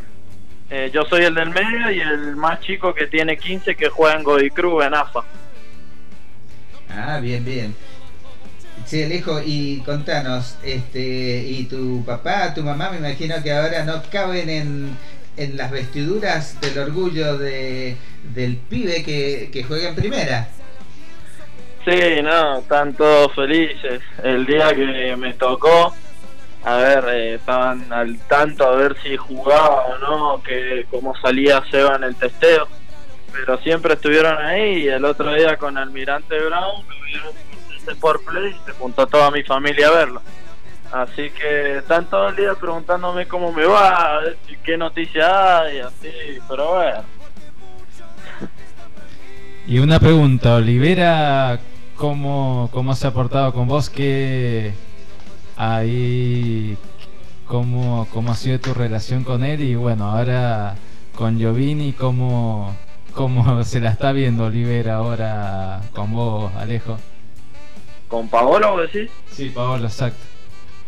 Eh, 0.71 0.93
yo 0.95 1.05
soy 1.05 1.25
el 1.25 1.35
del 1.35 1.51
medio 1.51 1.91
y 1.91 2.01
el 2.01 2.37
más 2.37 2.61
chico 2.61 2.95
que 2.95 3.09
tiene 3.09 3.37
15 3.37 3.75
que 3.75 3.89
juega 3.89 4.17
en 4.17 4.23
Godoy 4.23 4.51
Cruz, 4.51 4.85
en 4.85 4.95
AFA. 4.95 5.25
Ah, 6.89 7.19
bien, 7.21 7.45
bien. 7.45 7.75
Sí, 8.87 9.03
Alejo, 9.03 9.41
y 9.45 9.81
contanos, 9.85 10.57
este, 10.63 11.45
y 11.45 11.65
tu 11.65 12.05
papá, 12.05 12.55
tu 12.55 12.63
mamá, 12.63 12.91
me 12.91 12.99
imagino 12.99 13.43
que 13.43 13.53
ahora 13.53 13.83
no 13.83 14.03
caben 14.11 14.49
en, 14.49 14.97
en 15.37 15.57
las 15.57 15.73
vestiduras 15.73 16.61
del 16.61 16.79
orgullo 16.79 17.39
de, 17.39 17.97
del 18.35 18.57
pibe 18.57 19.03
que, 19.03 19.51
que 19.53 19.65
juega 19.65 19.89
en 19.89 19.95
primera. 19.97 20.49
Sí, 21.85 22.23
no, 22.23 22.59
están 22.59 22.95
todos 22.95 23.35
felices. 23.35 24.03
El 24.23 24.47
día 24.47 24.73
que 24.75 25.17
me 25.17 25.35
tocó, 25.35 25.93
a 26.65 26.77
ver, 26.77 27.05
eh, 27.09 27.35
estaban 27.35 27.93
al 27.93 28.19
tanto 28.29 28.65
a 28.65 28.77
ver 28.77 28.97
si 29.03 29.17
jugaba 29.17 29.87
o 29.87 29.99
no, 29.99 30.43
que 30.43 30.87
cómo 30.91 31.15
salía 31.17 31.63
Seba 31.71 31.97
en 31.97 32.05
el 32.05 32.15
testeo. 32.15 32.69
Pero 33.33 33.59
siempre 33.59 33.95
estuvieron 33.95 34.37
ahí 34.39 34.85
y 34.85 34.89
el 34.89 35.05
otro 35.05 35.33
día 35.33 35.57
con 35.57 35.77
Almirante 35.77 36.39
Brown 36.39 36.87
lo 36.87 37.05
vieron 37.05 37.33
por 38.01 38.23
play 38.25 38.51
y 38.51 38.65
se 38.65 38.73
juntó 38.73 39.07
toda 39.07 39.31
mi 39.31 39.43
familia 39.43 39.89
a 39.89 39.93
verlo. 39.93 40.23
Así 40.93 41.31
que 41.31 41.79
están 41.79 42.05
todo 42.07 42.29
el 42.29 42.37
día 42.37 42.55
preguntándome 42.55 43.27
cómo 43.27 43.51
me 43.51 43.65
va, 43.65 44.21
qué 44.63 44.77
noticia 44.77 45.61
hay, 45.61 45.81
así, 45.81 46.11
pero 46.49 46.75
bueno. 46.75 47.03
Y 49.67 49.79
una 49.79 49.99
pregunta, 49.99 50.57
Olivera, 50.57 51.59
¿cómo, 52.03 52.69
cómo 52.73 52.97
se 52.97 53.07
ha 53.07 53.13
portado 53.13 53.53
con 53.53 53.69
vos? 53.69 53.89
¿Qué 53.89 54.75
ahí, 55.57 56.77
cómo, 57.47 58.09
cómo 58.13 58.33
ha 58.33 58.35
sido 58.35 58.59
tu 58.59 58.75
relación 58.75 59.23
con 59.23 59.45
él? 59.45 59.61
Y 59.61 59.77
bueno, 59.77 60.11
ahora 60.11 60.75
con 61.15 61.39
Giovini, 61.39 61.93
¿cómo, 61.93 62.77
cómo 63.15 63.63
se 63.65 63.79
la 63.79 63.91
está 63.91 64.11
viendo 64.11 64.47
Olivera 64.47 64.97
ahora 64.97 65.81
con 65.95 66.11
vos, 66.13 66.53
Alejo? 66.57 66.99
¿Con 68.09 68.29
Paolo 68.29 68.73
vos 68.73 68.93
decís? 68.93 69.09
Sí, 69.31 69.51
Paolo, 69.51 69.87
exacto. 69.87 70.25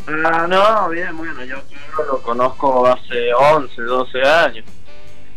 Ah, 0.08 0.48
no, 0.48 0.88
bien, 0.88 1.16
bueno, 1.16 1.44
yo 1.44 1.58
lo 2.08 2.20
conozco 2.22 2.88
hace 2.88 3.32
11, 3.32 3.82
12 3.82 4.20
años. 4.20 4.64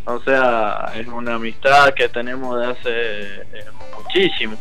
O 0.06 0.20
sea, 0.22 0.92
es 0.96 1.08
una 1.08 1.36
amistad 1.36 1.94
que 1.94 2.10
tenemos 2.10 2.60
de 2.60 2.66
hace 2.66 3.36
eh, 3.60 3.66
muchísimo. 3.96 4.58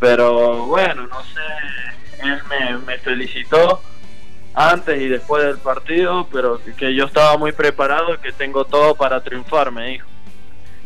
Pero 0.00 0.66
bueno, 0.66 1.06
no 1.06 1.22
sé, 1.24 2.22
él 2.22 2.40
me, 2.48 2.78
me 2.78 2.98
felicitó 2.98 3.80
antes 4.54 5.00
y 5.00 5.08
después 5.08 5.44
del 5.44 5.58
partido, 5.58 6.26
pero 6.32 6.60
que, 6.76 6.94
yo 6.94 7.04
estaba 7.04 7.36
muy 7.36 7.52
preparado 7.52 8.20
que 8.20 8.32
tengo 8.32 8.64
todo 8.64 8.94
para 8.94 9.20
triunfar, 9.22 9.70
me 9.70 9.88
dijo. 9.88 10.08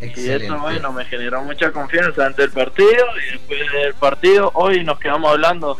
Y 0.01 0.29
eso, 0.29 0.59
bueno, 0.59 0.92
me 0.92 1.05
generó 1.05 1.42
mucha 1.42 1.70
confianza 1.70 2.27
ante 2.27 2.42
el 2.42 2.51
partido 2.51 3.05
y 3.25 3.33
después 3.33 3.72
del 3.72 3.94
partido, 3.94 4.51
hoy 4.55 4.83
nos 4.85 4.98
quedamos 4.98 5.31
hablando 5.31 5.79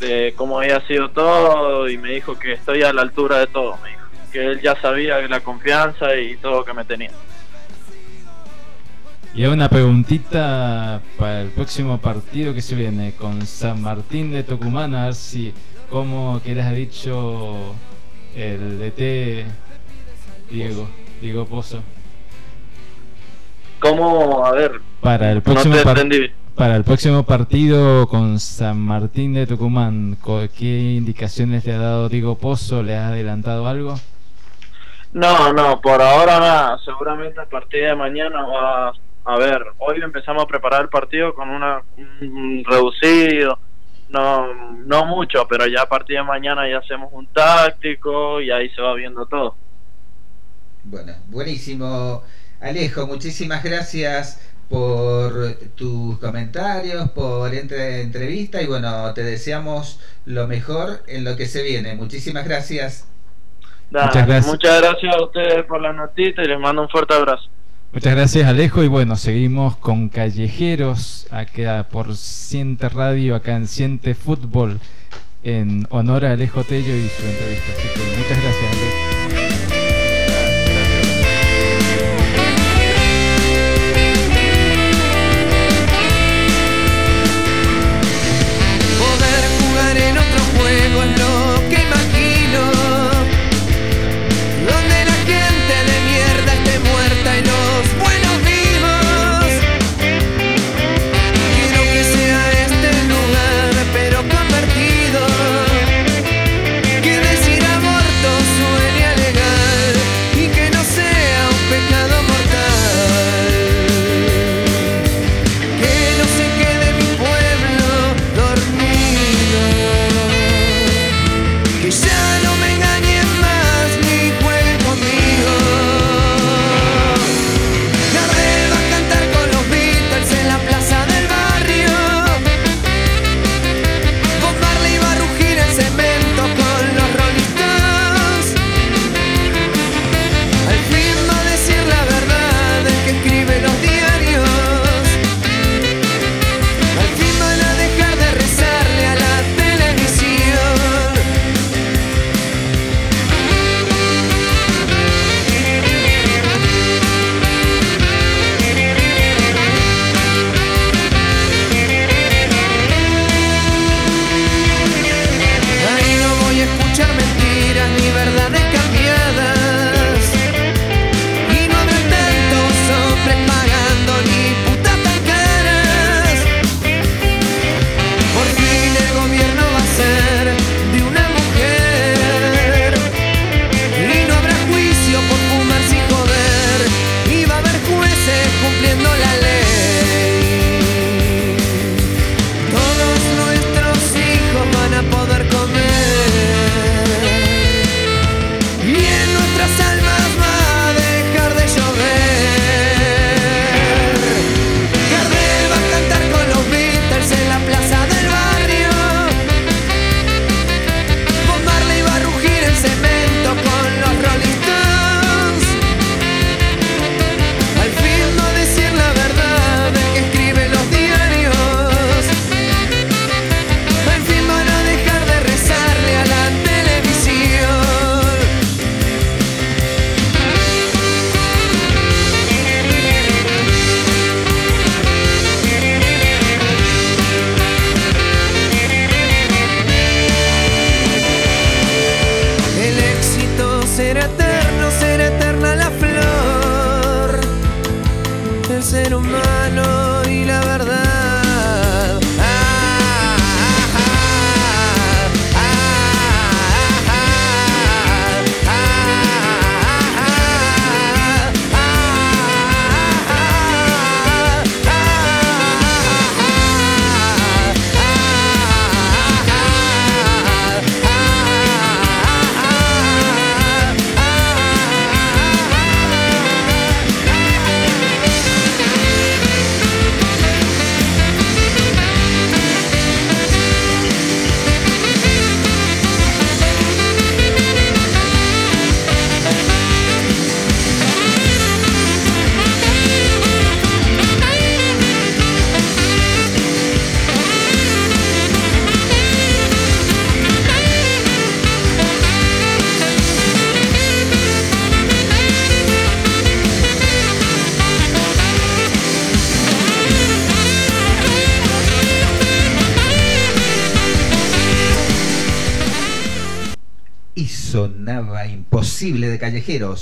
de 0.00 0.32
cómo 0.36 0.60
había 0.60 0.80
sido 0.86 1.10
todo 1.10 1.88
y 1.88 1.98
me 1.98 2.12
dijo 2.12 2.38
que 2.38 2.52
estoy 2.52 2.82
a 2.82 2.92
la 2.92 3.02
altura 3.02 3.40
de 3.40 3.46
todo, 3.48 3.76
me 3.82 3.90
dijo. 3.90 4.02
Que 4.32 4.46
él 4.46 4.60
ya 4.62 4.80
sabía 4.80 5.18
la 5.28 5.40
confianza 5.40 6.16
y 6.16 6.36
todo 6.36 6.64
que 6.64 6.72
me 6.72 6.86
tenía. 6.86 7.10
Y 9.34 9.46
una 9.46 9.70
preguntita 9.70 11.00
para 11.18 11.40
el 11.40 11.48
próximo 11.48 11.96
partido 11.96 12.52
que 12.52 12.60
se 12.60 12.74
viene 12.74 13.14
con 13.14 13.46
San 13.46 13.80
Martín 13.80 14.30
de 14.30 14.42
Tucumán, 14.42 14.94
a 14.94 15.06
ver 15.06 15.14
si, 15.14 15.54
como 15.90 16.42
que 16.44 16.54
les 16.54 16.66
ha 16.66 16.72
dicho 16.72 17.74
el 18.36 18.78
DT 18.78 19.46
Diego, 20.50 20.86
Diego 21.22 21.46
Pozo. 21.46 21.80
¿Cómo? 23.78 24.44
A 24.44 24.52
ver, 24.52 24.80
Para 25.00 25.30
el 25.30 25.38
no 25.38 25.42
próximo 25.42 25.76
te 25.76 26.32
para 26.54 26.76
el 26.76 26.84
próximo 26.84 27.22
partido 27.22 28.06
con 28.08 28.38
San 28.38 28.78
Martín 28.78 29.32
de 29.32 29.46
Tucumán, 29.46 30.18
¿qué 30.58 30.92
indicaciones 30.92 31.64
le 31.64 31.72
ha 31.72 31.78
dado 31.78 32.10
Diego 32.10 32.36
Pozo? 32.36 32.82
¿Le 32.82 32.98
ha 32.98 33.08
adelantado 33.08 33.66
algo? 33.66 33.94
No, 35.14 35.54
no, 35.54 35.80
por 35.80 36.02
ahora 36.02 36.38
nada. 36.38 36.78
Seguramente 36.84 37.40
a 37.40 37.46
partir 37.46 37.84
de 37.84 37.94
mañana 37.96 38.42
va 38.42 38.88
a 38.88 38.92
ver. 39.24 39.64
Hoy 39.78 40.00
empezamos 40.02 40.42
a 40.42 40.46
preparar 40.46 40.82
el 40.82 40.88
partido 40.88 41.34
con 41.34 41.48
una 41.50 41.82
un 41.96 42.64
reducido, 42.66 43.58
no 44.08 44.52
no 44.74 45.04
mucho, 45.06 45.46
pero 45.48 45.66
ya 45.66 45.82
a 45.82 45.88
partir 45.88 46.16
de 46.16 46.22
mañana 46.24 46.68
ya 46.68 46.78
hacemos 46.78 47.10
un 47.12 47.26
táctico 47.28 48.40
y 48.40 48.50
ahí 48.50 48.68
se 48.70 48.82
va 48.82 48.94
viendo 48.94 49.26
todo. 49.26 49.56
Bueno, 50.84 51.14
buenísimo. 51.28 52.22
Alejo, 52.60 53.06
muchísimas 53.06 53.62
gracias 53.62 54.40
por 54.68 55.32
tus 55.76 56.18
comentarios, 56.18 57.10
por 57.10 57.52
esta 57.54 57.98
entrevista 57.98 58.62
y 58.62 58.66
bueno, 58.66 59.12
te 59.14 59.22
deseamos 59.22 60.00
lo 60.24 60.46
mejor 60.48 61.02
en 61.06 61.24
lo 61.24 61.36
que 61.36 61.46
se 61.46 61.62
viene. 61.62 61.94
Muchísimas 61.94 62.44
gracias. 62.44 63.06
Dale, 63.90 64.06
Muchas 64.06 64.26
gracias. 64.26 64.46
muchas 64.46 64.80
gracias 64.80 65.14
a 65.14 65.22
ustedes 65.24 65.64
por 65.66 65.80
la 65.80 65.92
notita 65.92 66.42
y 66.42 66.46
les 66.46 66.58
mando 66.58 66.82
un 66.82 66.88
fuerte 66.88 67.14
abrazo. 67.14 67.48
Muchas 67.92 68.14
gracias 68.14 68.48
Alejo 68.48 68.82
y 68.82 68.88
bueno, 68.88 69.16
seguimos 69.16 69.76
con 69.76 70.08
Callejeros 70.08 71.26
acá 71.30 71.86
por 71.90 72.16
Siente 72.16 72.88
Radio, 72.88 73.34
acá 73.34 73.54
en 73.54 73.68
Siente 73.68 74.14
Fútbol, 74.14 74.80
en 75.42 75.86
honor 75.90 76.24
a 76.24 76.32
Alejo 76.32 76.64
Tello 76.64 76.96
y 76.96 77.08
su 77.08 77.26
entrevista. 77.26 77.72
Así 77.76 77.88
que 77.88 78.16
muchas 78.16 78.42
gracias 78.42 78.72
Alejo. 78.72 79.81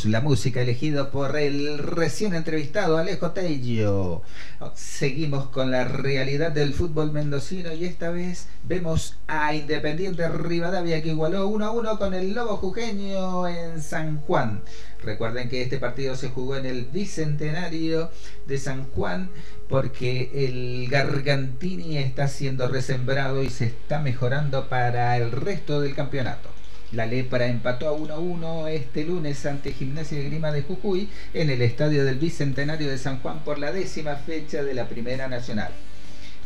La 0.06 0.22
música 0.22 0.62
elegida 0.62 1.10
por 1.10 1.36
el 1.36 1.76
recién 1.76 2.34
entrevistado 2.34 2.96
Alejo 2.96 3.32
Tello. 3.32 4.22
Seguimos 4.74 5.48
con 5.48 5.70
la 5.70 5.84
realidad 5.84 6.50
del 6.50 6.72
fútbol 6.72 7.12
mendocino 7.12 7.70
y 7.74 7.84
esta 7.84 8.08
vez 8.08 8.46
vemos 8.64 9.18
a 9.26 9.54
Independiente 9.54 10.26
Rivadavia 10.30 11.02
que 11.02 11.10
igualó 11.10 11.46
1 11.48 11.66
a 11.66 11.70
1 11.72 11.98
con 11.98 12.14
el 12.14 12.32
Lobo 12.32 12.56
Jujeño 12.56 13.48
en 13.48 13.82
San 13.82 14.16
Juan. 14.22 14.62
Recuerden 15.04 15.50
que 15.50 15.60
este 15.60 15.76
partido 15.76 16.16
se 16.16 16.30
jugó 16.30 16.56
en 16.56 16.64
el 16.64 16.86
Bicentenario 16.86 18.10
de 18.46 18.56
San 18.56 18.84
Juan 18.84 19.28
porque 19.68 20.30
el 20.32 20.88
Gargantini 20.88 21.98
está 21.98 22.28
siendo 22.28 22.66
resembrado 22.66 23.42
y 23.42 23.50
se 23.50 23.66
está 23.66 23.98
mejorando 23.98 24.70
para 24.70 25.18
el 25.18 25.30
resto 25.32 25.82
del 25.82 25.94
campeonato. 25.94 26.48
La 26.92 27.06
Lepra 27.06 27.46
empató 27.46 27.86
a 27.86 27.92
1 27.92 28.12
a 28.12 28.18
1 28.18 28.66
este 28.66 29.04
lunes 29.04 29.46
ante 29.46 29.72
Gimnasia 29.72 30.18
de 30.18 30.24
Grima 30.24 30.50
de 30.50 30.62
Jujuy 30.62 31.08
en 31.34 31.48
el 31.48 31.62
estadio 31.62 32.04
del 32.04 32.18
Bicentenario 32.18 32.90
de 32.90 32.98
San 32.98 33.20
Juan 33.20 33.44
por 33.44 33.60
la 33.60 33.70
décima 33.70 34.16
fecha 34.16 34.64
de 34.64 34.74
la 34.74 34.88
Primera 34.88 35.28
Nacional. 35.28 35.70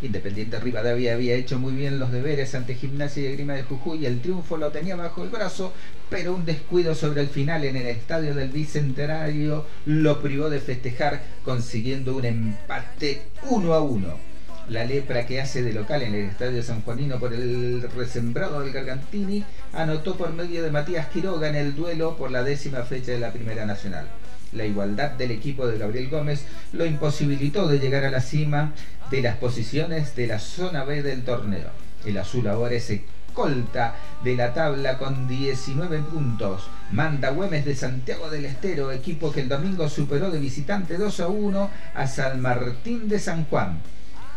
Independiente 0.03 0.61
Rivadavia 0.61 1.15
había 1.15 1.35
hecho 1.35 1.59
muy 1.59 1.73
bien 1.73 1.99
los 1.99 2.13
deberes 2.13 2.55
ante 2.55 2.75
Gimnasia 2.75 3.23
de 3.23 3.33
Grima 3.33 3.55
de 3.55 3.63
Jujuy 3.63 4.01
y 4.01 4.07
el 4.07 4.21
triunfo 4.21 4.59
lo 4.59 4.71
tenía 4.71 4.97
bajo 4.97 5.25
el 5.25 5.31
brazo, 5.31 5.73
pero 6.11 6.35
un 6.35 6.45
descuido 6.45 6.95
sobre 6.95 7.23
el 7.23 7.29
final 7.29 7.65
en 7.65 7.77
el 7.77 7.87
estadio 7.87 8.35
del 8.35 8.51
Bicentenario 8.51 9.65
lo 9.87 10.21
privó 10.21 10.51
de 10.51 10.61
festejar 10.61 11.23
consiguiendo 11.43 12.15
un 12.15 12.27
empate 12.27 13.23
1 13.49 13.73
a 13.73 13.81
1 13.81 14.34
la 14.69 14.85
lepra 14.85 15.27
que 15.27 15.41
hace 15.41 15.63
de 15.63 15.73
local 15.73 16.03
en 16.03 16.15
el 16.15 16.25
estadio 16.27 16.63
San 16.63 16.83
Juanino 16.83 17.19
por 17.19 17.33
el 17.33 17.83
resembrado 17.97 18.61
del 18.61 18.73
Gargantini, 18.73 19.45
anotó 19.73 20.17
por 20.17 20.33
medio 20.33 20.63
de 20.63 20.71
Matías 20.71 21.09
Quiroga 21.09 21.49
en 21.49 21.57
el 21.57 21.75
duelo 21.75 22.17
por 22.17 22.31
la 22.31 22.43
décima 22.43 22.83
fecha 22.83 23.13
de 23.13 23.21
la 23.21 23.33
Primera 23.33 23.67
Nacional. 23.67 24.07
La 24.53 24.65
igualdad 24.65 25.11
del 25.13 25.33
equipo 25.33 25.67
de 25.67 25.79
Gabriel 25.79 26.09
Gómez 26.09 26.45
lo 26.73 26.87
imposibilitó 26.87 27.67
de 27.67 27.79
llegar 27.79 28.05
a 28.05 28.11
la 28.11 28.21
cima 28.21 28.73
de 29.11 29.21
las 29.21 29.37
posiciones 29.37 30.15
de 30.17 30.29
la 30.29 30.39
zona 30.39 30.85
B 30.85 31.03
del 31.03 31.25
torneo. 31.25 31.71
El 32.05 32.19
azul 32.19 32.47
ahora 32.47 32.75
es 32.75 32.91
escolta 32.91 33.97
de 34.23 34.37
la 34.37 34.55
tabla 34.55 34.97
con 34.97 35.27
19 35.27 35.99
puntos. 36.03 36.69
Manda 36.93 37.31
Güemes 37.31 37.65
de 37.65 37.75
Santiago 37.75 38.31
del 38.31 38.45
Estero, 38.45 38.93
equipo 38.93 39.33
que 39.33 39.41
el 39.41 39.49
domingo 39.49 39.89
superó 39.89 40.31
de 40.31 40.39
visitante 40.39 40.97
2 40.97 41.21
a 41.21 41.27
1 41.27 41.71
a 41.95 42.07
San 42.07 42.41
Martín 42.41 43.09
de 43.09 43.19
San 43.19 43.45
Juan. 43.47 43.81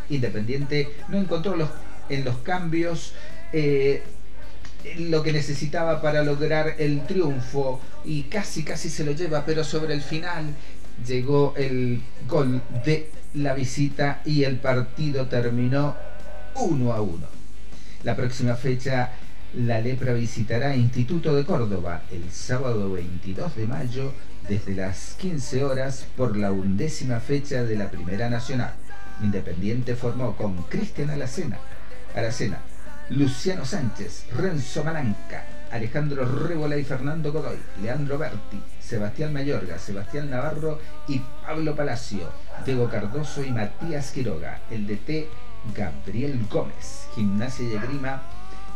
Independiente 0.10 0.90
no 1.10 1.18
encontró 1.18 1.56
los, 1.56 1.70
en 2.10 2.24
los 2.24 2.38
cambios 2.38 3.14
eh, 3.54 4.04
lo 5.00 5.24
que 5.24 5.34
necesitaba 5.34 6.02
para 6.02 6.24
lograr 6.24 6.76
el 6.78 7.06
triunfo 7.06 7.82
y 8.06 8.24
casi 8.24 8.64
casi 8.64 8.90
se 8.90 9.04
lo 9.04 9.12
lleva, 9.12 9.46
pero 9.46 9.64
sobre 9.64 9.94
el 9.94 10.02
final 10.02 10.54
llegó 11.06 11.54
el 11.58 12.02
gol 12.28 12.62
de 12.86 13.10
la 13.34 13.54
visita 13.54 14.22
y 14.26 14.44
el 14.44 14.58
partido 14.58 15.28
terminó 15.28 15.96
1 16.56 16.94
a 16.94 17.02
1. 17.02 17.28
La 18.04 18.16
próxima 18.16 18.56
fecha 18.56 19.12
la 19.54 19.80
Lepra 19.82 20.14
visitará 20.14 20.76
Instituto 20.76 21.36
de 21.36 21.46
Córdoba 21.46 22.04
el 22.12 22.30
sábado 22.32 22.92
22 22.92 23.56
de 23.56 23.68
mayo 23.68 24.14
desde 24.48 24.76
las 24.76 25.16
15 25.20 25.64
horas 25.64 26.06
por 26.16 26.38
la 26.38 26.52
undécima 26.52 27.20
fecha 27.20 27.64
de 27.64 27.76
la 27.76 27.90
Primera 27.90 28.30
Nacional. 28.30 28.74
Independiente 29.22 29.96
formó 29.96 30.36
con 30.36 30.64
Cristian 30.64 31.10
Alacena, 31.10 31.60
Luciano 33.10 33.66
Sánchez, 33.66 34.26
Renzo 34.36 34.84
Malanca, 34.84 35.46
Alejandro 35.72 36.26
Rébola 36.26 36.78
y 36.78 36.84
Fernando 36.84 37.32
Godoy, 37.32 37.58
Leandro 37.82 38.18
Berti, 38.18 38.62
Sebastián 38.80 39.34
Mayorga, 39.34 39.80
Sebastián 39.80 40.30
Navarro 40.30 40.80
y 41.08 41.22
Pablo 41.46 41.76
Palacio, 41.76 42.30
Diego 42.66 42.90
Cardoso 42.90 43.44
y 43.44 43.52
Matías 43.52 44.12
Quiroga, 44.12 44.60
el 44.72 44.88
DT 44.88 45.28
Gabriel 45.76 46.46
Gómez, 46.50 47.08
Gimnasia 47.16 47.66
y 47.66 47.78
Grima 47.78 48.22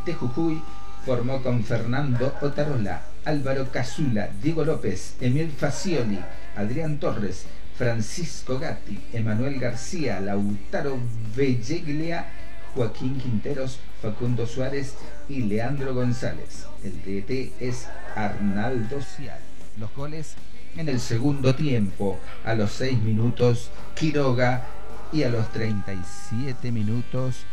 de 0.06 0.14
Jujuy, 0.14 0.62
formó 1.06 1.42
con 1.42 1.64
Fernando 1.64 2.34
Otarola, 2.42 3.02
Álvaro 3.26 3.72
Casula, 3.72 4.30
Diego 4.42 4.64
López, 4.64 5.16
Emil 5.22 5.52
Facioli, 5.52 6.20
Adrián 6.56 7.00
Torres, 7.00 7.46
Francisco 7.82 8.60
Gatti, 8.60 8.96
Emanuel 9.12 9.60
García, 9.60 10.20
Lautaro 10.20 11.00
Velleglia, 11.36 12.28
Joaquín 12.76 13.18
Quinteros, 13.18 13.80
Facundo 14.04 14.46
Suárez 14.46 14.94
y 15.28 15.42
Leandro 15.42 15.96
González. 15.96 16.68
El 16.84 17.02
DT 17.02 17.54
es 17.60 17.88
Arnaldo 18.16 19.02
Cial. 19.02 19.40
Los 19.80 19.92
goles 19.96 20.36
en 20.78 20.90
el 20.90 21.00
segundo 21.00 21.56
tiempo, 21.56 22.20
a 22.46 22.54
los 22.54 22.72
6 22.74 23.00
minutos 23.00 23.72
Quiroga 23.96 24.64
y 25.12 25.24
a 25.24 25.30
los 25.30 25.52
37 25.52 26.72
minutos 26.72 27.46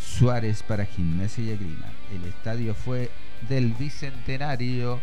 Suárez 0.00 0.62
para 0.62 0.86
Gimnasia 0.86 1.44
y 1.44 1.52
Agrima. 1.52 1.92
El 2.10 2.24
estadio 2.24 2.74
fue 2.74 3.10
del 3.50 3.74
Bicentenario 3.74 4.98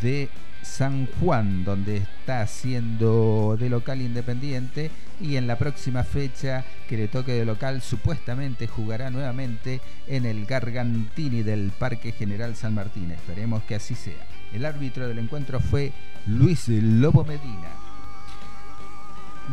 de 0.00 0.30
San 0.66 1.06
Juan, 1.06 1.64
donde 1.64 1.98
está 1.98 2.42
haciendo 2.42 3.56
de 3.58 3.70
local 3.70 4.02
independiente 4.02 4.90
y 5.20 5.36
en 5.36 5.46
la 5.46 5.56
próxima 5.56 6.04
fecha 6.04 6.64
que 6.88 6.96
le 6.96 7.08
toque 7.08 7.32
de 7.32 7.46
local 7.46 7.80
supuestamente 7.80 8.66
jugará 8.66 9.08
nuevamente 9.10 9.80
en 10.06 10.26
el 10.26 10.44
Gargantini 10.44 11.42
del 11.42 11.72
Parque 11.78 12.12
General 12.12 12.54
San 12.56 12.74
Martín. 12.74 13.10
Esperemos 13.10 13.62
que 13.62 13.76
así 13.76 13.94
sea. 13.94 14.26
El 14.52 14.66
árbitro 14.66 15.08
del 15.08 15.18
encuentro 15.18 15.60
fue 15.60 15.92
Luis 16.26 16.68
Lobo 16.68 17.24
Medina. 17.24 17.70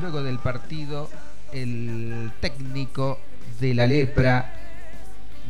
Luego 0.02 0.24
del 0.24 0.40
partido, 0.40 1.10
el 1.54 2.32
técnico 2.42 3.20
de 3.62 3.74
la 3.74 3.88
lepra 3.88 4.54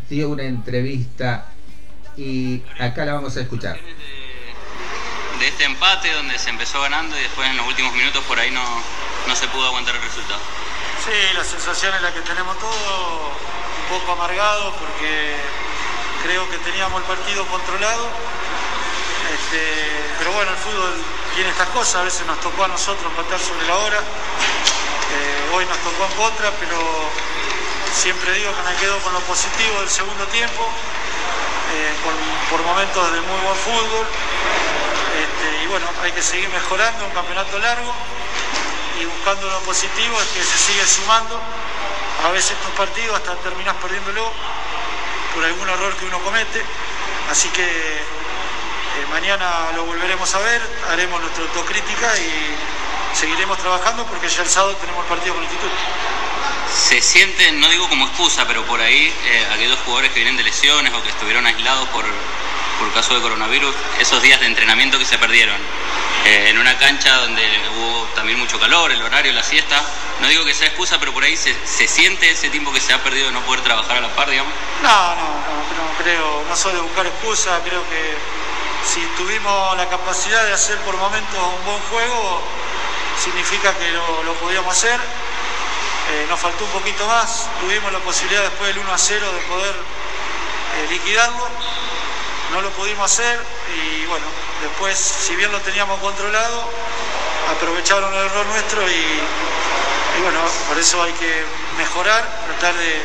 dio 0.09 0.29
una 0.29 0.43
entrevista 0.43 1.45
y 2.15 2.61
acá 2.79 3.05
la 3.05 3.13
vamos 3.13 3.35
a 3.37 3.41
escuchar 3.41 3.77
de 5.43 5.49
este 5.49 5.65
empate 5.65 6.09
donde 6.13 6.39
se 6.39 6.49
empezó 6.49 6.79
ganando 6.79 7.19
y 7.19 7.21
después 7.21 7.49
en 7.49 7.57
los 7.57 7.67
últimos 7.67 7.91
minutos 7.91 8.23
por 8.23 8.39
ahí 8.39 8.49
no, 8.49 8.63
no 9.27 9.35
se 9.35 9.45
pudo 9.49 9.67
aguantar 9.67 9.93
el 9.93 10.01
resultado. 10.01 10.39
Sí, 11.03 11.35
la 11.35 11.43
sensación 11.43 11.93
es 11.95 12.01
la 12.01 12.13
que 12.13 12.21
tenemos 12.21 12.57
todos, 12.59 12.71
un 12.71 13.99
poco 13.99 14.13
amargado 14.13 14.71
porque 14.79 15.35
creo 16.23 16.49
que 16.49 16.57
teníamos 16.59 17.01
el 17.01 17.07
partido 17.07 17.45
controlado. 17.47 18.07
Este, 19.35 19.91
pero 20.17 20.31
bueno, 20.31 20.51
el 20.51 20.57
fútbol 20.57 21.03
tiene 21.35 21.49
estas 21.49 21.67
cosas, 21.75 21.95
a 21.95 22.03
veces 22.03 22.25
nos 22.25 22.39
tocó 22.39 22.63
a 22.63 22.69
nosotros 22.69 23.03
empatar 23.11 23.39
sobre 23.39 23.67
la 23.67 23.75
hora, 23.75 23.99
eh, 23.99 25.55
hoy 25.55 25.65
nos 25.65 25.77
tocó 25.79 26.05
en 26.05 26.11
contra, 26.23 26.51
pero 26.51 26.79
siempre 27.91 28.31
digo 28.31 28.55
que 28.55 28.61
me 28.63 28.75
quedo 28.77 28.97
con 28.99 29.11
lo 29.11 29.19
positivo 29.27 29.81
del 29.81 29.89
segundo 29.89 30.25
tiempo, 30.27 30.63
eh, 31.75 31.91
por 32.49 32.63
momentos 32.63 33.11
de 33.11 33.19
muy 33.19 33.39
buen 33.41 33.57
fútbol, 33.57 34.07
bueno, 35.73 35.87
hay 36.03 36.11
que 36.11 36.21
seguir 36.21 36.47
mejorando, 36.49 37.03
un 37.03 37.11
campeonato 37.13 37.57
largo 37.57 37.91
y 39.01 39.05
buscando 39.05 39.49
lo 39.49 39.59
positivo 39.61 40.21
es 40.21 40.27
que 40.27 40.43
se 40.43 40.55
sigue 40.55 40.85
sumando. 40.85 41.41
A 42.23 42.29
veces 42.29 42.51
estos 42.51 42.69
partidos 42.73 43.17
hasta 43.17 43.33
terminás 43.37 43.73
perdiéndolo 43.81 44.31
por 45.33 45.43
algún 45.43 45.67
error 45.67 45.95
que 45.95 46.05
uno 46.05 46.19
comete. 46.19 46.61
Así 47.31 47.49
que 47.49 47.63
eh, 47.63 48.03
mañana 49.09 49.71
lo 49.75 49.85
volveremos 49.85 50.31
a 50.35 50.39
ver, 50.41 50.61
haremos 50.91 51.19
nuestra 51.19 51.43
autocrítica 51.43 52.19
y 52.19 52.55
seguiremos 53.17 53.57
trabajando 53.57 54.05
porque 54.05 54.29
ya 54.29 54.43
el 54.43 54.49
sábado 54.49 54.75
tenemos 54.75 55.01
el 55.01 55.09
partido 55.09 55.33
con 55.33 55.43
el 55.43 55.49
Instituto. 55.49 55.75
Se 56.71 57.01
siente, 57.01 57.51
no 57.53 57.67
digo 57.69 57.89
como 57.89 58.05
excusa, 58.05 58.45
pero 58.45 58.63
por 58.65 58.79
ahí 58.79 59.11
eh, 59.25 59.47
aquellos 59.55 59.79
jugadores 59.85 60.11
que 60.11 60.17
vienen 60.19 60.37
de 60.37 60.43
lesiones 60.43 60.93
o 60.93 61.01
que 61.01 61.09
estuvieron 61.09 61.47
aislados 61.47 61.89
por, 61.89 62.05
por 62.79 62.91
caso 62.93 63.15
de 63.15 63.21
coronavirus, 63.21 63.75
esos 63.99 64.21
días 64.21 64.39
de 64.39 64.47
entrenamiento 64.47 64.99
que 64.99 65.05
se 65.05 65.17
perdieron. 65.17 65.55
Eh, 66.25 66.49
en 66.49 66.57
una 66.57 66.77
cancha 66.77 67.17
donde 67.17 67.43
hubo 67.75 68.05
también 68.15 68.39
mucho 68.39 68.57
calor, 68.59 68.91
el 68.91 69.01
horario, 69.01 69.33
la 69.33 69.43
siesta. 69.43 69.83
No 70.21 70.27
digo 70.27 70.45
que 70.45 70.53
sea 70.53 70.67
excusa, 70.67 70.97
pero 70.97 71.11
por 71.13 71.23
ahí 71.23 71.35
se, 71.35 71.53
siente 71.87 72.29
ese 72.29 72.49
tiempo 72.49 72.71
que 72.71 72.79
se 72.79 72.93
ha 72.93 73.03
perdido 73.03 73.27
de 73.27 73.33
no 73.33 73.41
poder 73.41 73.61
trabajar 73.61 73.97
a 73.97 74.01
la 74.01 74.15
par, 74.15 74.29
digamos. 74.29 74.53
No, 74.81 75.15
no, 75.15 75.25
no, 75.25 75.97
creo, 76.01 76.45
no 76.47 76.55
soy 76.55 76.73
de 76.73 76.79
buscar 76.79 77.05
excusa, 77.05 77.59
creo 77.65 77.83
que 77.89 78.17
si 78.85 79.01
tuvimos 79.17 79.75
la 79.75 79.89
capacidad 79.89 80.45
de 80.45 80.53
hacer 80.53 80.77
por 80.79 80.95
momentos 80.95 81.39
un 81.59 81.65
buen 81.65 81.79
juego, 81.91 82.41
significa 83.21 83.73
que 83.77 83.91
lo, 83.91 84.33
podíamos 84.35 84.77
hacer. 84.77 84.99
Eh, 86.11 86.25
nos 86.29 86.39
faltó 86.39 86.63
un 86.65 86.71
poquito 86.71 87.05
más, 87.07 87.49
tuvimos 87.59 87.91
la 87.91 87.99
posibilidad 87.99 88.43
después 88.43 88.73
del 88.73 88.79
1 88.79 88.93
a 88.93 88.97
0 88.97 89.33
de 89.33 89.41
poder 89.41 89.75
eh, 89.75 90.87
liquidarlo 90.89 91.47
no 92.53 92.61
lo 92.61 92.69
pudimos 92.71 93.11
hacer 93.11 93.39
y 93.75 94.05
bueno, 94.05 94.25
después, 94.61 94.97
si 94.97 95.35
bien 95.35 95.51
lo 95.51 95.59
teníamos 95.61 95.99
controlado, 95.99 96.69
aprovecharon 97.49 98.13
el 98.13 98.25
error 98.25 98.45
nuestro 98.45 98.87
y, 98.87 100.21
bueno, 100.21 100.39
por 100.67 100.77
eso 100.77 101.01
hay 101.01 101.13
que 101.13 101.43
mejorar, 101.77 102.23
tratar 102.45 102.75
de, 102.75 103.01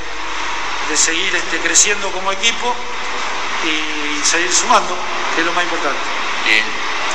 seguir 0.96 1.34
este, 1.34 1.58
creciendo 1.58 2.11
como 2.12 2.30
equipo 2.32 2.74
y 3.64 4.24
seguir 4.24 4.52
sumando, 4.52 4.96
que 5.34 5.40
es 5.40 5.46
lo 5.46 5.52
más 5.52 5.64
importante. 5.64 5.98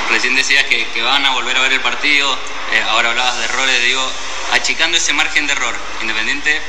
Recién 0.09 0.35
decías 0.35 0.65
que, 0.65 0.87
que, 0.89 1.01
van 1.01 1.25
a 1.25 1.31
volver 1.31 1.57
a 1.57 1.61
ver 1.61 1.73
el 1.73 1.81
partido, 1.81 2.37
eh, 2.71 2.83
ahora 2.89 3.11
hablabas 3.11 3.37
de 3.37 3.45
errores, 3.45 3.81
digo, 3.83 4.11
achicando 4.53 4.97
ese 4.97 5.13
margen 5.13 5.47
de 5.47 5.53
error, 5.53 5.75
Independiente 6.01 6.61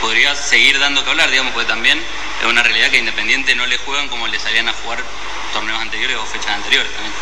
podría 0.00 0.34
seguir 0.34 0.78
dando 0.80 1.04
que 1.04 1.10
hablar, 1.10 1.30
digamos, 1.30 1.52
porque 1.52 1.68
también 1.68 2.02
es 2.42 2.48
una 2.48 2.62
realidad 2.62 2.90
que 2.90 2.98
Independiente 2.98 3.54
no 3.54 3.66
le 3.66 3.78
juegan 3.78 4.08
como 4.08 4.26
le 4.26 4.38
salían 4.38 4.68
a 4.68 4.72
jugar 4.72 4.98
torneos 5.52 5.80
anteriores 5.80 6.16
o 6.16 6.26
fechas 6.26 6.50
anteriores 6.50 6.92
también. 6.92 7.14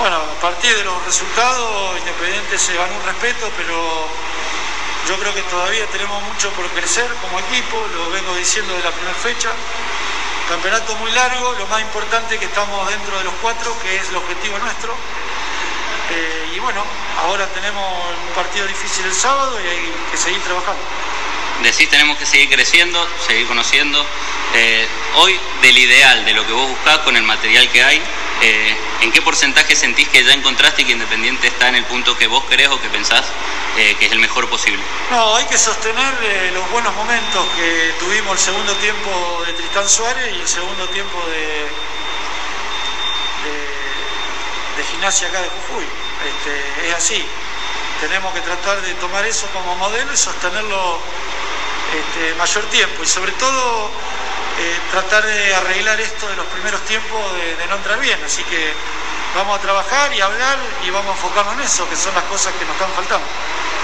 Bueno, 0.00 0.16
a 0.16 0.40
partir 0.40 0.74
de 0.76 0.82
los 0.82 1.04
resultados, 1.04 1.96
Independiente 1.98 2.58
se 2.58 2.74
ganó 2.74 2.96
un 2.96 3.04
respeto, 3.04 3.48
pero 3.56 4.08
yo 5.06 5.18
creo 5.20 5.34
que 5.34 5.42
todavía 5.42 5.86
tenemos 5.86 6.20
mucho 6.24 6.50
por 6.52 6.66
crecer 6.70 7.06
como 7.22 7.38
equipo, 7.38 7.86
lo 7.94 8.10
vengo 8.10 8.34
diciendo 8.34 8.74
de 8.74 8.82
la 8.82 8.90
primera 8.90 9.14
fecha. 9.14 9.50
Campeonato 10.48 10.96
muy 10.96 11.12
largo, 11.12 11.52
lo 11.52 11.66
más 11.68 11.80
importante 11.80 12.34
es 12.34 12.40
que 12.40 12.46
estamos 12.46 12.90
dentro 12.90 13.18
de 13.18 13.24
los 13.24 13.34
cuatro, 13.40 13.76
que 13.82 13.96
es 13.96 14.08
el 14.08 14.16
objetivo 14.16 14.58
nuestro. 14.58 14.96
Eh, 16.10 16.52
y 16.56 16.58
bueno, 16.58 16.82
ahora 17.22 17.46
tenemos 17.54 17.86
un 18.28 18.34
partido 18.34 18.66
difícil 18.66 19.06
el 19.06 19.14
sábado 19.14 19.60
y 19.60 19.68
hay 19.68 19.92
que 20.10 20.16
seguir 20.16 20.40
trabajando 20.42 20.82
decís 21.62 21.88
tenemos 21.88 22.16
que 22.18 22.26
seguir 22.26 22.48
creciendo, 22.48 23.06
seguir 23.26 23.46
conociendo. 23.46 24.04
Eh, 24.54 24.88
hoy 25.16 25.38
del 25.62 25.78
ideal, 25.78 26.24
de 26.24 26.32
lo 26.32 26.46
que 26.46 26.52
vos 26.52 26.68
buscás 26.68 26.98
con 26.98 27.16
el 27.16 27.22
material 27.22 27.68
que 27.70 27.82
hay, 27.82 28.02
eh, 28.42 28.76
¿en 29.02 29.12
qué 29.12 29.22
porcentaje 29.22 29.76
sentís 29.76 30.08
que 30.08 30.24
ya 30.24 30.32
encontraste 30.32 30.82
y 30.82 30.84
que 30.86 30.92
Independiente 30.92 31.46
está 31.46 31.68
en 31.68 31.76
el 31.76 31.84
punto 31.84 32.16
que 32.16 32.26
vos 32.26 32.44
querés 32.46 32.68
o 32.68 32.80
que 32.80 32.88
pensás 32.88 33.24
eh, 33.76 33.94
que 33.98 34.06
es 34.06 34.12
el 34.12 34.18
mejor 34.18 34.48
posible? 34.48 34.82
No, 35.10 35.36
hay 35.36 35.44
que 35.46 35.58
sostener 35.58 36.52
los 36.54 36.68
buenos 36.70 36.94
momentos 36.94 37.46
que 37.56 37.94
tuvimos 38.00 38.32
el 38.32 38.38
segundo 38.38 38.74
tiempo 38.76 39.42
de 39.46 39.52
Tristán 39.52 39.88
Suárez 39.88 40.34
y 40.34 40.40
el 40.40 40.48
segundo 40.48 40.88
tiempo 40.88 41.22
de, 41.26 41.68
gimnasia 44.90 45.28
acá 45.28 45.42
de 45.42 45.48
Jujuy. 45.48 45.84
Este, 45.84 46.88
es 46.88 46.94
así. 46.94 47.24
Tenemos 48.00 48.32
que 48.32 48.40
tratar 48.40 48.80
de 48.80 48.94
tomar 48.94 49.24
eso 49.26 49.46
como 49.52 49.76
modelo 49.76 50.12
y 50.12 50.16
sostenerlo 50.16 50.98
este, 51.92 52.34
mayor 52.34 52.64
tiempo 52.66 53.02
y 53.02 53.06
sobre 53.06 53.32
todo 53.32 53.90
eh, 54.58 54.78
tratar 54.90 55.26
de 55.26 55.54
arreglar 55.54 56.00
esto 56.00 56.28
de 56.28 56.36
los 56.36 56.46
primeros 56.46 56.80
tiempos 56.86 57.20
de, 57.34 57.66
no 57.68 57.76
entrar 57.76 58.00
bien. 58.00 58.18
Así 58.24 58.42
que 58.44 58.72
vamos 59.34 59.58
a 59.58 59.60
trabajar 59.60 60.12
y 60.14 60.20
hablar 60.20 60.58
y 60.84 60.90
vamos 60.90 61.10
a 61.10 61.16
enfocarnos 61.16 61.54
en 61.54 61.60
eso, 61.60 61.88
que 61.88 61.96
son 61.96 62.14
las 62.14 62.24
cosas 62.24 62.52
que 62.54 62.64
nos 62.64 62.74
están 62.74 62.92
faltando. 62.92 63.26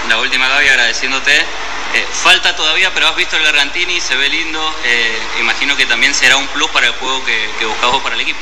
La 0.09 0.19
última, 0.19 0.47
Gaby, 0.47 0.67
agradeciéndote. 0.69 1.45
Eh, 1.93 2.05
falta 2.11 2.55
todavía, 2.55 2.93
pero 2.93 3.07
has 3.07 3.15
visto 3.15 3.37
el 3.37 3.43
Gargantini, 3.43 3.99
se 3.99 4.15
ve 4.15 4.29
lindo. 4.29 4.75
Eh, 4.83 5.19
imagino 5.39 5.75
que 5.75 5.85
también 5.85 6.13
será 6.13 6.37
un 6.37 6.47
plus 6.47 6.69
para 6.71 6.87
el 6.87 6.93
juego 6.93 7.23
que, 7.25 7.49
que 7.59 7.65
buscamos 7.65 8.01
para 8.01 8.15
el 8.15 8.21
equipo. 8.21 8.39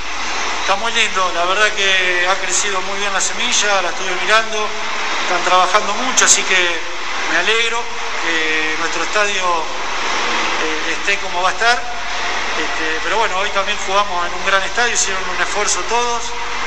Está 0.61 0.75
muy 0.77 0.91
lindo, 0.93 1.31
la 1.35 1.45
verdad 1.45 1.71
que 1.73 2.27
ha 2.27 2.35
crecido 2.41 2.81
muy 2.81 2.97
bien 2.97 3.13
la 3.13 3.21
semilla, 3.21 3.83
la 3.83 3.89
estuve 3.89 4.15
mirando, 4.23 4.67
están 5.21 5.43
trabajando 5.45 5.93
mucho, 5.93 6.25
así 6.25 6.41
que 6.41 6.57
me 7.31 7.37
alegro 7.37 7.83
que 8.25 8.75
nuestro 8.79 9.03
estadio 9.03 9.43
eh, 9.43 10.93
esté 10.93 11.17
como 11.19 11.43
va 11.43 11.49
a 11.49 11.51
estar. 11.51 12.04
Este, 12.55 12.87
pero 13.03 13.17
bueno, 13.17 13.37
hoy 13.37 13.49
también 13.49 13.77
jugamos 13.85 14.27
en 14.27 14.33
un 14.33 14.45
gran 14.45 14.63
estadio, 14.63 14.93
hicieron 14.93 15.21
un 15.27 15.41
esfuerzo 15.41 15.81
todos, 15.89 16.23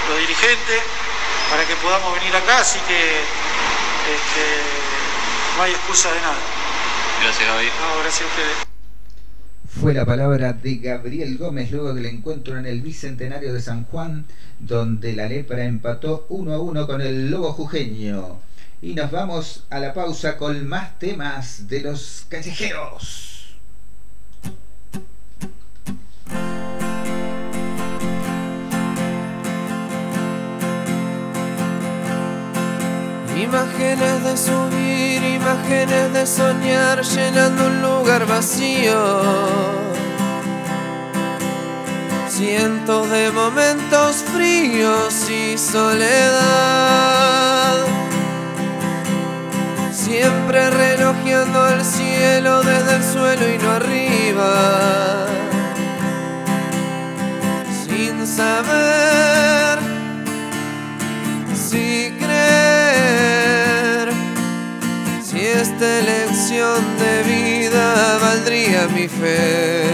los 0.09 0.19
dirigentes, 0.19 0.83
para 1.51 1.65
que 1.65 1.75
podamos 1.77 2.13
venir 2.21 2.35
acá, 2.37 2.61
así 2.61 2.79
que 2.87 3.21
este, 4.13 4.45
no 5.57 5.63
hay 5.63 5.73
excusa 5.73 6.13
de 6.13 6.21
nada. 6.21 6.37
Gracias, 7.23 7.49
Gaby. 7.49 7.67
No, 7.67 8.01
gracias 8.03 8.23
a 8.23 8.27
ustedes. 8.27 8.69
Fue 9.81 9.95
la 9.95 10.05
palabra 10.05 10.53
de 10.53 10.77
Gabriel 10.77 11.39
Gómez 11.39 11.71
luego 11.71 11.95
del 11.95 12.07
encuentro 12.07 12.59
en 12.59 12.67
el 12.67 12.83
Bicentenario 12.83 13.55
de 13.55 13.63
San 13.63 13.85
Juan, 13.85 14.27
donde 14.59 15.15
la 15.15 15.27
lepra 15.27 15.65
empató 15.65 16.27
uno 16.29 16.53
a 16.53 16.61
uno 16.61 16.87
con 16.87 17.01
el 17.01 17.31
Lobo 17.31 17.53
Jujeño. 17.53 18.41
Y 18.83 18.95
nos 18.95 19.11
vamos 19.11 19.65
a 19.71 19.79
la 19.79 19.95
pausa 19.95 20.37
con 20.37 20.69
más 20.69 20.99
temas 20.99 21.67
de 21.69 21.81
los 21.81 22.27
callejeros. 22.29 23.38
Imágenes 33.51 34.25
de 34.25 34.37
subir, 34.37 35.25
imágenes 35.25 36.13
de 36.13 36.27
soñar 36.27 37.03
llenando 37.03 37.67
un 37.69 37.81
lugar 37.81 38.27
vacío. 38.27 39.23
Cientos 42.29 43.09
de 43.09 43.33
momentos 43.33 44.17
fríos 44.35 45.31
y 45.31 45.57
soledad 45.57 46.99
siempre 49.93 50.69
relojeando 50.69 51.69
el 51.69 51.83
cielo 51.83 52.63
desde 52.63 52.97
el 52.97 53.03
suelo 53.03 53.49
y 53.49 53.57
no 53.57 53.71
arriba, 53.71 55.27
sin 57.87 58.27
saber 58.27 59.88
si 65.79 65.85
esta 65.85 65.99
elección 65.99 66.99
de 66.99 67.23
vida 67.23 68.19
valdría 68.21 68.89
mi 68.89 69.07
fe. 69.07 69.85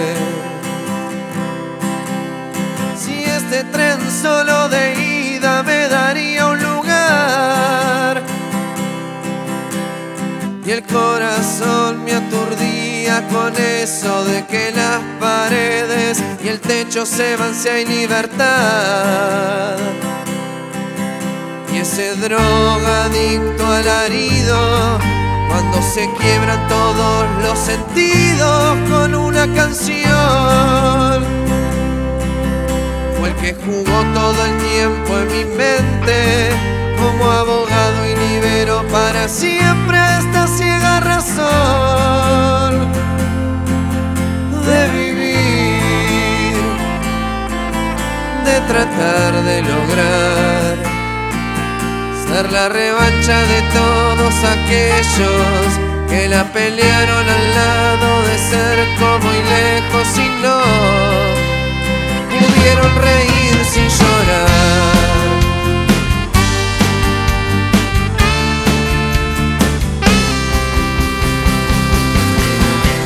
Si 2.97 3.25
este 3.25 3.64
tren 3.64 3.99
solo 4.23 4.68
de 4.68 4.94
ida 5.37 5.62
me 5.62 5.88
daría 5.88 6.47
un 6.47 6.62
lugar 6.62 8.23
y 10.64 10.70
el 10.70 10.83
corazón 10.85 12.05
me 12.05 12.14
aturdía 12.14 13.27
con 13.29 13.55
eso 13.57 14.25
de 14.25 14.47
que 14.47 14.73
las 14.73 15.01
paredes 15.20 16.23
y 16.42 16.49
el 16.49 16.61
techo 16.61 17.05
se 17.05 17.37
van 17.37 17.55
si 17.55 17.68
hay 17.68 17.85
libertad. 17.85 19.77
Y 21.75 21.79
ese 21.79 22.14
drogadicto 22.16 23.66
alarido, 23.66 24.99
cuando 25.75 25.91
se 25.91 26.09
quiebran 26.19 26.69
todos 26.69 27.27
los 27.43 27.59
sentidos 27.59 28.77
con 28.91 29.15
una 29.15 29.53
canción. 29.55 31.25
Fue 33.19 33.29
el 33.31 33.35
que 33.37 33.55
jugó 33.55 34.05
todo 34.15 34.45
el 34.45 34.59
tiempo 34.59 35.19
en 35.19 35.27
mi 35.29 35.45
mente 35.57 36.51
como 36.99 37.31
abogado 37.31 38.07
y 38.07 38.15
libero 38.17 38.87
para 38.89 39.29
siempre 39.29 39.99
esta 40.19 40.47
ciega 40.47 41.01
razón 41.01 42.93
de 44.67 44.89
vivir, 44.93 46.55
de 48.45 48.61
tratar 48.69 49.43
de 49.43 49.63
lograr 49.63 50.54
ser 52.35 52.51
la 52.51 52.68
revancha 52.68 53.38
de 53.53 53.61
todos 53.79 54.35
aquellos 54.57 55.66
que 56.09 56.27
la 56.29 56.42
pelearon 56.53 57.25
al 57.37 57.47
lado 57.61 58.09
de 58.29 58.37
ser 58.51 58.77
como 58.99 59.29
y 59.31 59.42
lejos 59.55 60.09
y 60.18 60.29
no 60.42 60.59
pudieron 62.33 62.90
reír 63.09 63.57
sin 63.73 63.88
llorar. 63.99 64.49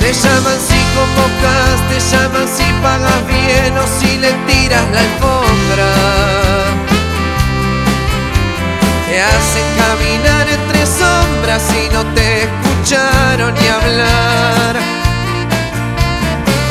Te 0.01 0.11
llaman 0.23 0.59
si 0.69 0.81
convocas, 0.97 1.77
te 1.91 1.99
llaman 2.11 2.49
si 2.57 2.67
pagas 2.83 3.27
bien 3.27 3.77
o 3.77 3.85
si 3.99 4.17
le 4.17 4.33
tiras 4.47 4.87
la 4.95 5.01
alfombra. 5.01 6.88
Te 9.19 9.25
hacen 9.25 9.65
caminar 9.77 10.47
entre 10.49 10.87
sombras 10.87 11.65
y 11.75 11.93
no 11.93 12.05
te 12.15 12.45
escucharon 12.45 13.53
ni 13.53 13.67
hablar. 13.67 14.77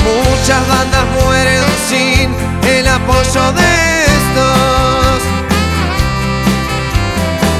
Muchas 0.07 0.65
bandas 0.69 1.05
mueren 1.19 1.65
sin 1.89 2.33
el 2.69 2.87
apoyo 2.87 3.51
de 3.51 4.05
estos. 4.15 5.19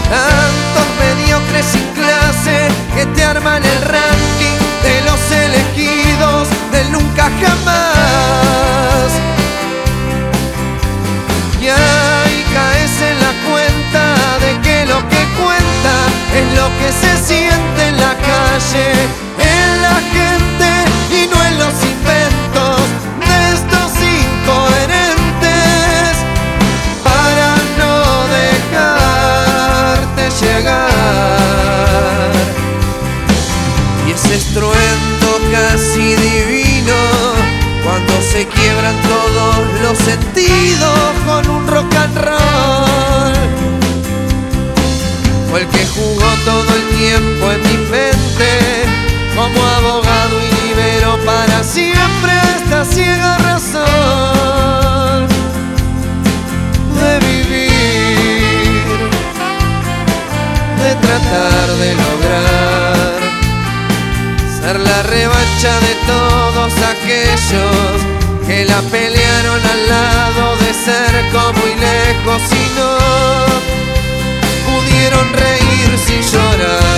Tantos 0.10 0.88
mediocres 1.02 1.66
sin 1.66 1.88
clase 1.90 2.70
que 2.96 3.06
te 3.08 3.26
arman 3.26 3.66
el 3.66 3.82
ranking 3.82 4.58
de 4.84 5.02
los 5.02 5.32
elegidos 5.32 6.48
del 6.72 6.94
nunca 6.94 7.30
jamás. 7.42 9.12
Y 11.62 11.68
cuenta 15.44 15.94
es 16.36 16.48
lo 16.58 16.68
que 16.80 16.90
se 16.92 17.18
siente 17.26 17.88
en 17.88 17.98
la 17.98 18.14
calle, 18.16 18.88
en 19.40 19.82
la 19.82 19.98
gente 20.16 20.70
y 21.10 21.28
no 21.28 21.38
en 21.44 21.58
los 21.60 21.74
inventos 21.94 22.78
de 23.22 23.36
estos 23.54 23.92
incoherentes. 24.20 26.10
Para 27.04 27.50
no 27.80 27.96
dejarte 28.42 30.24
llegar. 30.42 32.32
Y 34.08 34.12
ese 34.12 34.36
estruendo 34.36 35.30
casi 35.52 36.16
divino 36.16 37.00
cuando 37.84 38.14
se 38.32 38.46
quiebran 38.48 38.96
todos 39.04 39.56
los 39.82 39.98
sentidos 39.98 41.00
con 41.26 41.50
un 41.50 41.68
rock 41.68 41.96
and 41.96 42.18
roll. 42.18 43.77
Tiempo 46.98 47.52
en 47.52 47.62
mi 47.62 47.78
mente 47.92 48.50
como 49.36 49.64
abogado 49.64 50.36
y 50.42 50.68
libero 50.68 51.18
para 51.26 51.64
siempre 51.64 52.34
esta 52.58 52.84
ciega 52.86 53.38
razón 53.38 55.28
de 57.00 57.20
vivir, 57.28 58.98
de 60.84 60.96
tratar 61.06 61.68
de 61.82 61.90
lograr 62.04 63.18
ser 64.60 64.80
la 64.80 65.04
revancha 65.04 65.80
de 65.88 65.94
todos 66.08 66.74
aquellos 66.94 67.96
que 68.48 68.66
la 68.66 68.82
pelearon 68.82 69.62
al 69.74 69.88
lado 69.88 70.56
de 70.64 70.74
cerca 70.74 71.52
muy 71.60 71.74
lejos 71.76 72.42
y 72.52 72.80
no 72.80 73.87
pudieron 75.08 75.34
reír 75.34 75.98
sin 76.00 76.22
llorar. 76.22 76.98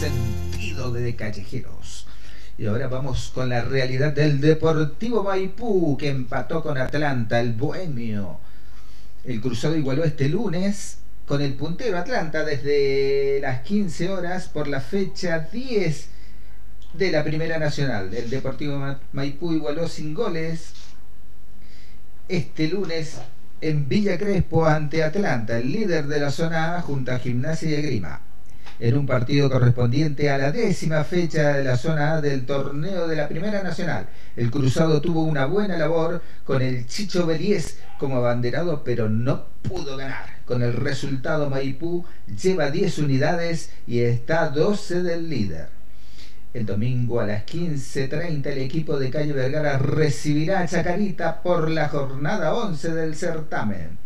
sentido 0.00 0.92
de 0.92 1.14
callejeros. 1.14 2.06
Y 2.58 2.66
ahora 2.66 2.88
vamos 2.88 3.30
con 3.34 3.48
la 3.48 3.62
realidad 3.62 4.12
del 4.12 4.40
Deportivo 4.40 5.22
Maipú 5.22 5.96
que 5.96 6.08
empató 6.08 6.62
con 6.62 6.78
Atlanta, 6.78 7.40
el 7.40 7.52
Bohemio. 7.52 8.40
El 9.24 9.40
cruzado 9.40 9.76
igualó 9.76 10.04
este 10.04 10.28
lunes 10.28 10.98
con 11.26 11.40
el 11.40 11.54
puntero 11.54 11.98
Atlanta 11.98 12.44
desde 12.44 13.38
las 13.40 13.62
15 13.62 14.10
horas 14.10 14.48
por 14.48 14.66
la 14.66 14.80
fecha 14.80 15.38
10 15.52 16.08
de 16.94 17.10
la 17.12 17.22
Primera 17.22 17.58
Nacional. 17.58 18.12
El 18.12 18.28
Deportivo 18.28 18.96
Maipú 19.12 19.52
igualó 19.52 19.88
sin 19.88 20.14
goles 20.14 20.72
este 22.28 22.68
lunes 22.68 23.18
en 23.60 23.88
Villa 23.88 24.18
Crespo 24.18 24.66
ante 24.66 25.04
Atlanta, 25.04 25.58
el 25.58 25.70
líder 25.70 26.06
de 26.08 26.18
la 26.18 26.30
zona 26.30 26.76
A 26.76 26.82
junto 26.82 27.12
a 27.12 27.18
Gimnasia 27.18 27.78
y 27.78 27.82
Grima 27.82 28.31
en 28.82 28.98
un 28.98 29.06
partido 29.06 29.48
correspondiente 29.48 30.28
a 30.28 30.38
la 30.38 30.50
décima 30.50 31.04
fecha 31.04 31.52
de 31.52 31.62
la 31.62 31.76
zona 31.76 32.14
A 32.14 32.20
del 32.20 32.44
torneo 32.44 33.06
de 33.06 33.14
la 33.14 33.28
Primera 33.28 33.62
Nacional. 33.62 34.08
El 34.34 34.50
Cruzado 34.50 35.00
tuvo 35.00 35.22
una 35.22 35.46
buena 35.46 35.78
labor 35.78 36.20
con 36.44 36.62
el 36.62 36.84
Chicho 36.88 37.24
Beliés 37.24 37.78
como 37.96 38.16
abanderado, 38.16 38.82
pero 38.82 39.08
no 39.08 39.44
pudo 39.62 39.96
ganar. 39.96 40.26
Con 40.44 40.64
el 40.64 40.72
resultado 40.72 41.48
Maipú 41.48 42.04
lleva 42.26 42.72
10 42.72 42.98
unidades 42.98 43.70
y 43.86 44.00
está 44.00 44.48
12 44.48 45.04
del 45.04 45.30
líder. 45.30 45.68
El 46.52 46.66
domingo 46.66 47.20
a 47.20 47.26
las 47.26 47.46
15.30 47.46 48.46
el 48.48 48.58
equipo 48.58 48.98
de 48.98 49.10
Calle 49.10 49.32
Vergara 49.32 49.78
recibirá 49.78 50.58
a 50.58 50.66
Chacarita 50.66 51.40
por 51.40 51.70
la 51.70 51.88
jornada 51.88 52.52
11 52.52 52.94
del 52.94 53.14
certamen. 53.14 54.01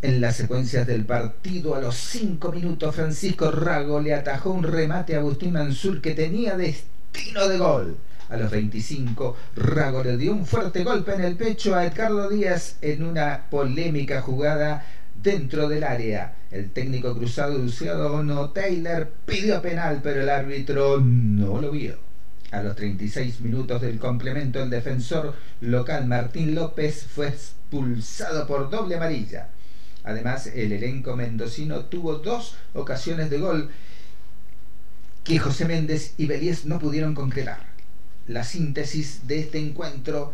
En 0.00 0.20
las 0.20 0.36
secuencias 0.36 0.86
del 0.86 1.04
partido, 1.04 1.74
a 1.74 1.80
los 1.80 1.96
cinco 1.96 2.52
minutos, 2.52 2.94
Francisco 2.94 3.50
Rago 3.50 4.00
le 4.00 4.14
atajó 4.14 4.50
un 4.50 4.62
remate 4.62 5.16
a 5.16 5.18
Agustín 5.18 5.52
Mansur 5.52 6.00
que 6.00 6.14
tenía 6.14 6.56
destino 6.56 7.48
de 7.48 7.58
gol. 7.58 7.96
A 8.28 8.36
los 8.36 8.48
25, 8.48 9.36
Rago 9.56 10.04
le 10.04 10.16
dio 10.16 10.30
un 10.30 10.46
fuerte 10.46 10.84
golpe 10.84 11.14
en 11.14 11.22
el 11.22 11.34
pecho 11.34 11.74
a 11.74 11.84
Edgardo 11.84 12.28
Díaz 12.28 12.76
en 12.80 13.02
una 13.02 13.46
polémica 13.50 14.20
jugada 14.22 14.86
dentro 15.20 15.68
del 15.68 15.82
área. 15.82 16.32
El 16.52 16.70
técnico 16.70 17.12
cruzado 17.16 17.58
Luciano 17.58 18.50
Taylor 18.50 19.10
pidió 19.26 19.60
penal, 19.60 19.98
pero 20.00 20.22
el 20.22 20.28
árbitro 20.28 21.00
no 21.00 21.60
lo 21.60 21.72
vio. 21.72 21.98
A 22.52 22.62
los 22.62 22.76
36 22.76 23.40
minutos 23.40 23.80
del 23.82 23.98
complemento, 23.98 24.62
el 24.62 24.70
defensor 24.70 25.34
local 25.60 26.06
Martín 26.06 26.54
López 26.54 27.04
fue 27.12 27.26
expulsado 27.26 28.46
por 28.46 28.70
doble 28.70 28.94
amarilla. 28.94 29.48
Además, 30.08 30.46
el 30.46 30.72
elenco 30.72 31.16
mendocino 31.16 31.84
tuvo 31.84 32.14
dos 32.14 32.56
ocasiones 32.72 33.28
de 33.28 33.40
gol 33.40 33.68
que 35.22 35.38
José 35.38 35.66
Méndez 35.66 36.14
y 36.16 36.24
Beliés 36.24 36.64
no 36.64 36.78
pudieron 36.78 37.14
concretar. 37.14 37.66
La 38.26 38.42
síntesis 38.42 39.26
de 39.26 39.40
este 39.40 39.58
encuentro 39.58 40.32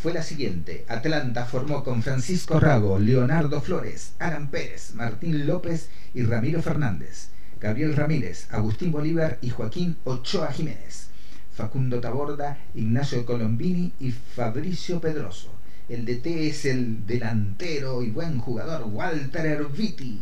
fue 0.00 0.12
la 0.12 0.22
siguiente. 0.22 0.84
Atlanta 0.86 1.46
formó 1.46 1.82
con 1.82 2.04
Francisco 2.04 2.60
Rago, 2.60 3.00
Leonardo 3.00 3.60
Flores, 3.60 4.12
Aran 4.20 4.52
Pérez, 4.52 4.94
Martín 4.94 5.48
López 5.48 5.88
y 6.14 6.22
Ramiro 6.22 6.62
Fernández. 6.62 7.30
Gabriel 7.60 7.96
Ramírez, 7.96 8.46
Agustín 8.52 8.92
Bolívar 8.92 9.38
y 9.42 9.50
Joaquín 9.50 9.96
Ochoa 10.04 10.52
Jiménez. 10.52 11.08
Facundo 11.56 12.00
Taborda, 12.00 12.56
Ignacio 12.76 13.26
Colombini 13.26 13.92
y 13.98 14.12
Fabricio 14.12 15.00
Pedroso. 15.00 15.57
El 15.88 16.04
DT 16.04 16.48
es 16.48 16.66
el 16.66 17.06
delantero 17.06 18.02
y 18.02 18.10
buen 18.10 18.40
jugador 18.40 18.88
Walter 18.92 19.46
Erviti. 19.46 20.20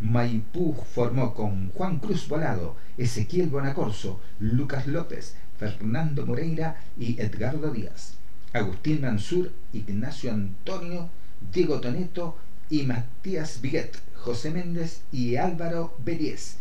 Maipú 0.00 0.76
formó 0.92 1.32
con 1.32 1.70
Juan 1.70 1.98
Cruz 2.00 2.28
Volado, 2.28 2.76
Ezequiel 2.98 3.48
Bonacorso, 3.48 4.20
Lucas 4.40 4.86
López, 4.86 5.36
Fernando 5.58 6.26
Moreira 6.26 6.82
y 6.98 7.18
Edgardo 7.18 7.70
Díaz. 7.70 8.18
Agustín 8.52 9.00
Mansur, 9.00 9.52
Ignacio 9.72 10.34
Antonio, 10.34 11.08
Diego 11.50 11.80
Toneto 11.80 12.36
y 12.68 12.82
Matías 12.82 13.62
Viguet, 13.62 13.96
José 14.16 14.50
Méndez 14.50 15.00
y 15.10 15.36
Álvaro 15.36 15.96
Beriés. 16.04 16.58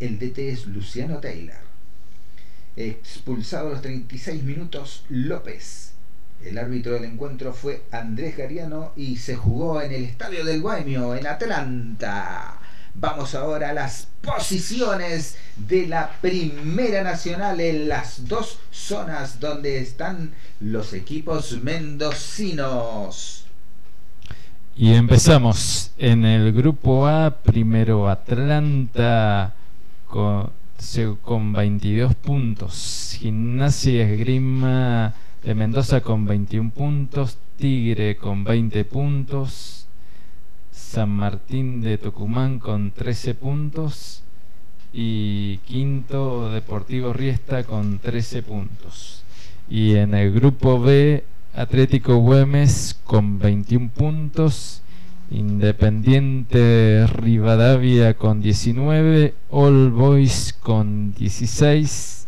El 0.00 0.18
DT 0.18 0.38
es 0.38 0.66
Luciano 0.66 1.18
Taylor. 1.18 1.66
Expulsado 2.76 3.68
a 3.68 3.72
los 3.72 3.82
36 3.82 4.42
minutos, 4.42 5.04
López. 5.10 5.95
El 6.46 6.58
árbitro 6.58 6.92
del 6.92 7.06
encuentro 7.06 7.52
fue 7.52 7.82
Andrés 7.90 8.36
Gariano 8.36 8.92
y 8.94 9.16
se 9.16 9.34
jugó 9.34 9.82
en 9.82 9.90
el 9.92 10.04
Estadio 10.04 10.44
del 10.44 10.62
Bohemio, 10.62 11.16
en 11.16 11.26
Atlanta. 11.26 12.58
Vamos 12.94 13.34
ahora 13.34 13.70
a 13.70 13.72
las 13.72 14.06
posiciones 14.20 15.36
de 15.56 15.88
la 15.88 16.08
Primera 16.20 17.02
Nacional 17.02 17.60
en 17.60 17.88
las 17.88 18.28
dos 18.28 18.60
zonas 18.70 19.40
donde 19.40 19.80
están 19.80 20.34
los 20.60 20.92
equipos 20.92 21.60
mendocinos. 21.64 23.46
Y 24.76 24.92
empezamos 24.92 25.90
en 25.98 26.24
el 26.24 26.52
grupo 26.52 27.08
A, 27.08 27.38
primero 27.42 28.08
Atlanta 28.08 29.52
con, 30.06 30.52
con 31.22 31.52
22 31.52 32.14
puntos, 32.14 33.16
Gimnasia 33.18 34.04
Esgrima 34.08 35.12
Mendoza 35.44 36.00
con 36.00 36.24
21 36.26 36.70
puntos, 36.70 37.38
Tigre 37.56 38.16
con 38.16 38.44
20 38.44 38.84
puntos, 38.84 39.86
San 40.70 41.10
Martín 41.10 41.80
de 41.80 41.98
Tucumán 41.98 42.58
con 42.58 42.90
13 42.90 43.34
puntos 43.34 44.22
y 44.92 45.58
quinto 45.58 46.50
Deportivo 46.50 47.12
Riesta 47.12 47.64
con 47.64 47.98
13 47.98 48.42
puntos. 48.42 49.22
Y 49.68 49.94
en 49.94 50.14
el 50.14 50.32
grupo 50.32 50.80
B, 50.80 51.24
Atlético 51.54 52.16
Güemes 52.16 52.98
con 53.04 53.38
21 53.38 53.90
puntos, 53.94 54.82
Independiente 55.30 57.06
Rivadavia 57.06 58.14
con 58.14 58.40
19, 58.40 59.34
All 59.50 59.90
Boys 59.90 60.52
con 60.52 61.14
16, 61.14 62.25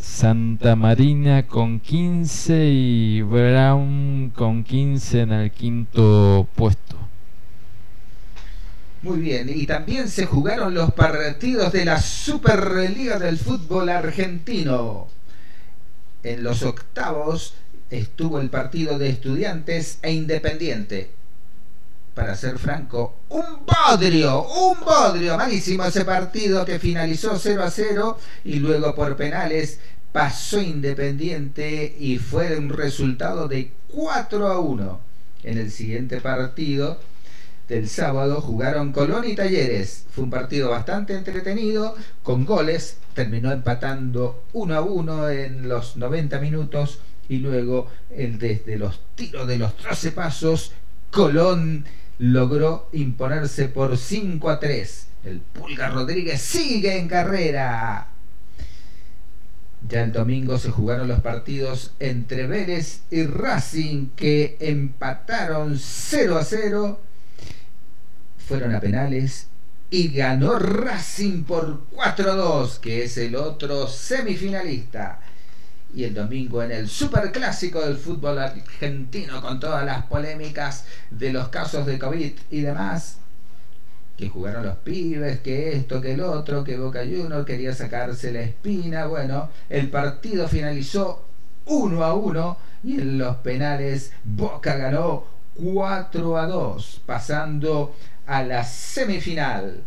Santa 0.00 0.76
Marina 0.76 1.46
con 1.46 1.78
15 1.78 2.64
y 2.70 3.20
Brown 3.20 4.32
con 4.34 4.64
15 4.64 5.20
en 5.20 5.32
el 5.32 5.50
quinto 5.50 6.48
puesto. 6.54 6.96
Muy 9.02 9.20
bien, 9.20 9.50
y 9.54 9.66
también 9.66 10.08
se 10.08 10.24
jugaron 10.24 10.74
los 10.74 10.92
partidos 10.92 11.72
de 11.72 11.84
la 11.84 12.00
Superliga 12.00 13.18
del 13.18 13.38
fútbol 13.38 13.90
argentino. 13.90 15.08
En 16.22 16.42
los 16.42 16.62
octavos 16.62 17.54
estuvo 17.90 18.40
el 18.40 18.48
partido 18.48 18.98
de 18.98 19.10
estudiantes 19.10 19.98
e 20.00 20.12
independiente. 20.12 21.10
Para 22.14 22.34
ser 22.36 22.58
franco, 22.58 23.20
un 23.28 23.64
bodrio, 23.64 24.42
un 24.42 24.80
bodrio, 24.80 25.36
malísimo 25.36 25.84
ese 25.84 26.04
partido 26.04 26.64
que 26.64 26.78
finalizó 26.78 27.38
0 27.38 27.62
a 27.62 27.70
0 27.70 28.18
y 28.44 28.56
luego 28.56 28.94
por 28.94 29.16
penales 29.16 29.78
pasó 30.12 30.60
Independiente 30.60 31.96
y 31.98 32.18
fue 32.18 32.56
un 32.58 32.68
resultado 32.68 33.46
de 33.48 33.72
4 33.88 34.46
a 34.48 34.58
1. 34.58 35.00
En 35.44 35.58
el 35.58 35.70
siguiente 35.70 36.20
partido 36.20 36.98
del 37.68 37.88
sábado 37.88 38.40
jugaron 38.40 38.92
Colón 38.92 39.24
y 39.26 39.36
Talleres. 39.36 40.04
Fue 40.10 40.24
un 40.24 40.30
partido 40.30 40.70
bastante 40.70 41.14
entretenido, 41.14 41.94
con 42.22 42.44
goles. 42.44 42.96
Terminó 43.14 43.52
empatando 43.52 44.44
1 44.52 44.74
a 44.74 44.80
1 44.82 45.30
en 45.30 45.68
los 45.68 45.96
90 45.96 46.40
minutos 46.40 46.98
y 47.28 47.38
luego 47.38 47.86
el 48.10 48.38
desde 48.38 48.76
los 48.76 49.00
tiros 49.14 49.46
de 49.46 49.56
los 49.56 49.76
13 49.76 50.10
pasos, 50.10 50.72
Colón 51.10 51.84
logró 52.18 52.88
imponerse 52.92 53.68
por 53.68 53.96
5 53.96 54.50
a 54.50 54.60
3. 54.60 55.06
El 55.24 55.40
Pulga 55.40 55.88
Rodríguez 55.90 56.40
sigue 56.40 56.98
en 56.98 57.08
carrera. 57.08 58.08
Ya 59.88 60.02
el 60.02 60.12
domingo 60.12 60.58
se 60.58 60.70
jugaron 60.70 61.08
los 61.08 61.20
partidos 61.20 61.92
entre 61.98 62.46
Vélez 62.46 63.02
y 63.10 63.24
Racing 63.24 64.10
que 64.14 64.56
empataron 64.60 65.78
0 65.78 66.38
a 66.38 66.44
0 66.44 67.00
fueron 68.50 68.74
a 68.74 68.80
penales 68.80 69.46
y 69.90 70.08
ganó 70.08 70.58
Racing 70.58 71.44
por 71.44 71.88
4-2, 71.92 72.80
que 72.80 73.04
es 73.04 73.16
el 73.16 73.36
otro 73.36 73.86
semifinalista. 73.86 75.19
Y 75.94 76.04
el 76.04 76.14
domingo 76.14 76.62
en 76.62 76.70
el 76.70 76.88
superclásico 76.88 77.80
del 77.80 77.96
fútbol 77.96 78.38
argentino, 78.38 79.40
con 79.40 79.58
todas 79.58 79.84
las 79.84 80.04
polémicas 80.06 80.84
de 81.10 81.32
los 81.32 81.48
casos 81.48 81.84
de 81.86 81.98
COVID 81.98 82.32
y 82.50 82.60
demás, 82.60 83.18
que 84.16 84.28
jugaron 84.28 84.66
los 84.66 84.76
pibes, 84.76 85.40
que 85.40 85.74
esto, 85.74 86.00
que 86.00 86.12
el 86.12 86.20
otro, 86.20 86.62
que 86.62 86.76
Boca 86.76 87.00
Juniors 87.00 87.46
quería 87.46 87.74
sacarse 87.74 88.30
la 88.32 88.42
espina. 88.42 89.06
Bueno, 89.06 89.48
el 89.68 89.88
partido 89.88 90.46
finalizó 90.46 91.24
1 91.64 92.04
a 92.04 92.14
1 92.14 92.56
y 92.84 93.00
en 93.00 93.18
los 93.18 93.36
penales 93.36 94.12
Boca 94.22 94.76
ganó 94.76 95.24
4 95.54 96.38
a 96.38 96.46
2, 96.46 97.02
pasando 97.06 97.96
a 98.26 98.42
la 98.42 98.64
semifinal. 98.64 99.82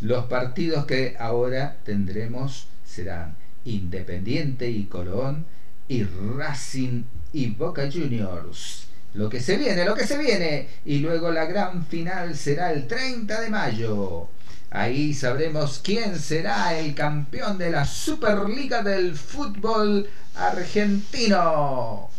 Los 0.00 0.26
partidos 0.26 0.86
que 0.86 1.16
ahora 1.18 1.76
tendremos 1.84 2.68
serán 2.84 3.34
Independiente 3.66 4.70
y 4.70 4.84
Colón 4.84 5.44
y 5.88 6.04
Racing 6.04 7.02
y 7.32 7.50
Boca 7.50 7.90
Juniors. 7.92 8.86
Lo 9.14 9.28
que 9.28 9.40
se 9.40 9.56
viene, 9.56 9.84
lo 9.84 9.94
que 9.94 10.06
se 10.06 10.18
viene. 10.18 10.68
Y 10.84 10.98
luego 10.98 11.30
la 11.30 11.44
gran 11.44 11.86
final 11.86 12.36
será 12.36 12.72
el 12.72 12.86
30 12.86 13.40
de 13.40 13.50
mayo. 13.50 14.28
Ahí 14.70 15.14
sabremos 15.14 15.80
quién 15.82 16.18
será 16.18 16.78
el 16.78 16.94
campeón 16.94 17.56
de 17.56 17.70
la 17.70 17.84
Superliga 17.84 18.82
del 18.82 19.16
Fútbol 19.16 20.08
Argentino. 20.34 22.10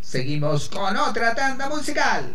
Seguimos 0.00 0.68
con 0.68 0.96
otra 0.96 1.34
tanda 1.34 1.68
musical. 1.68 2.34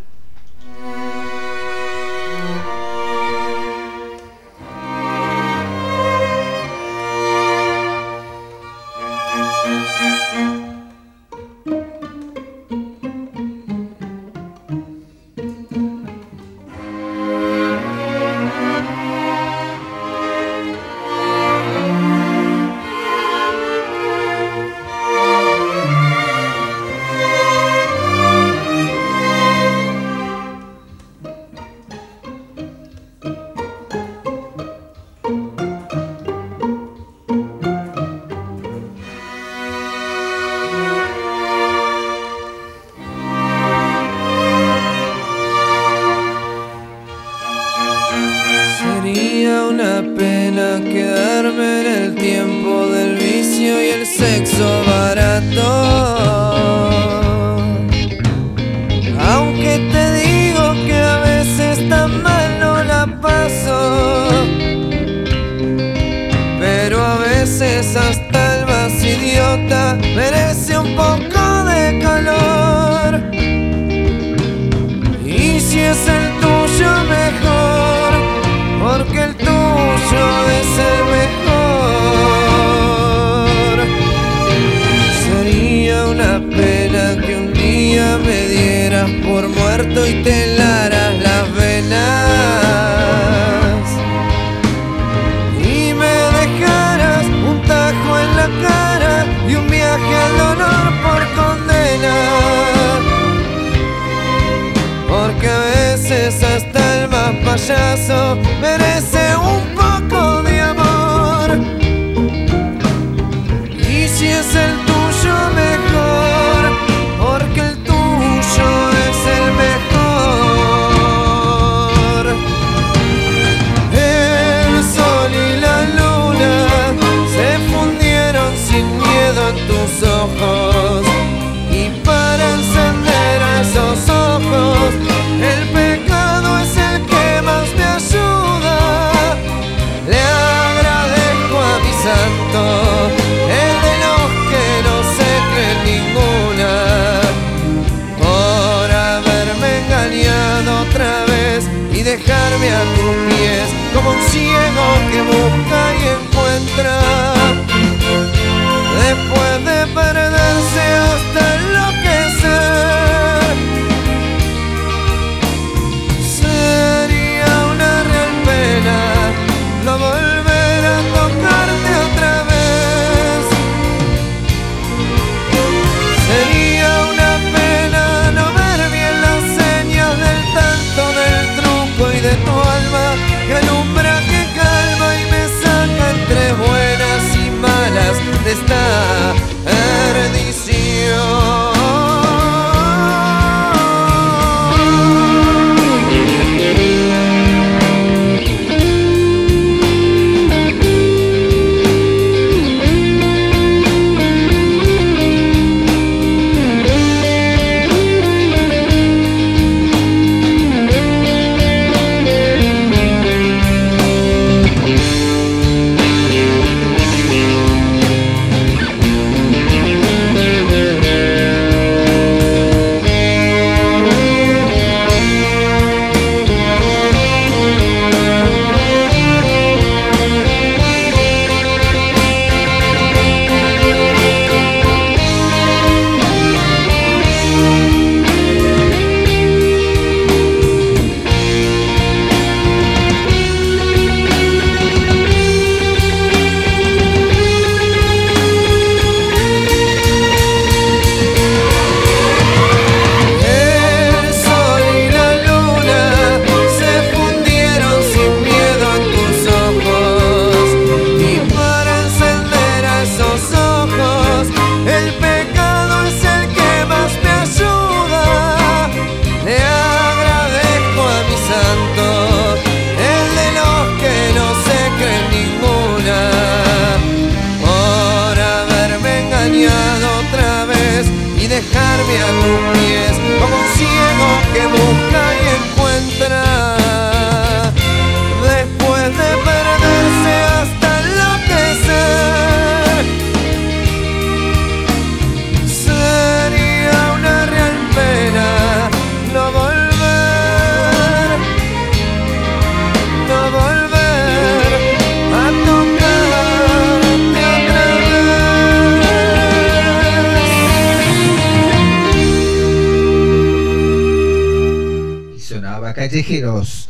Callejeros. 316.07 316.89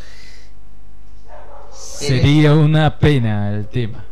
Sería 1.73 2.53
una 2.53 2.99
pena 2.99 3.51
el 3.51 3.67
tema. 3.67 4.05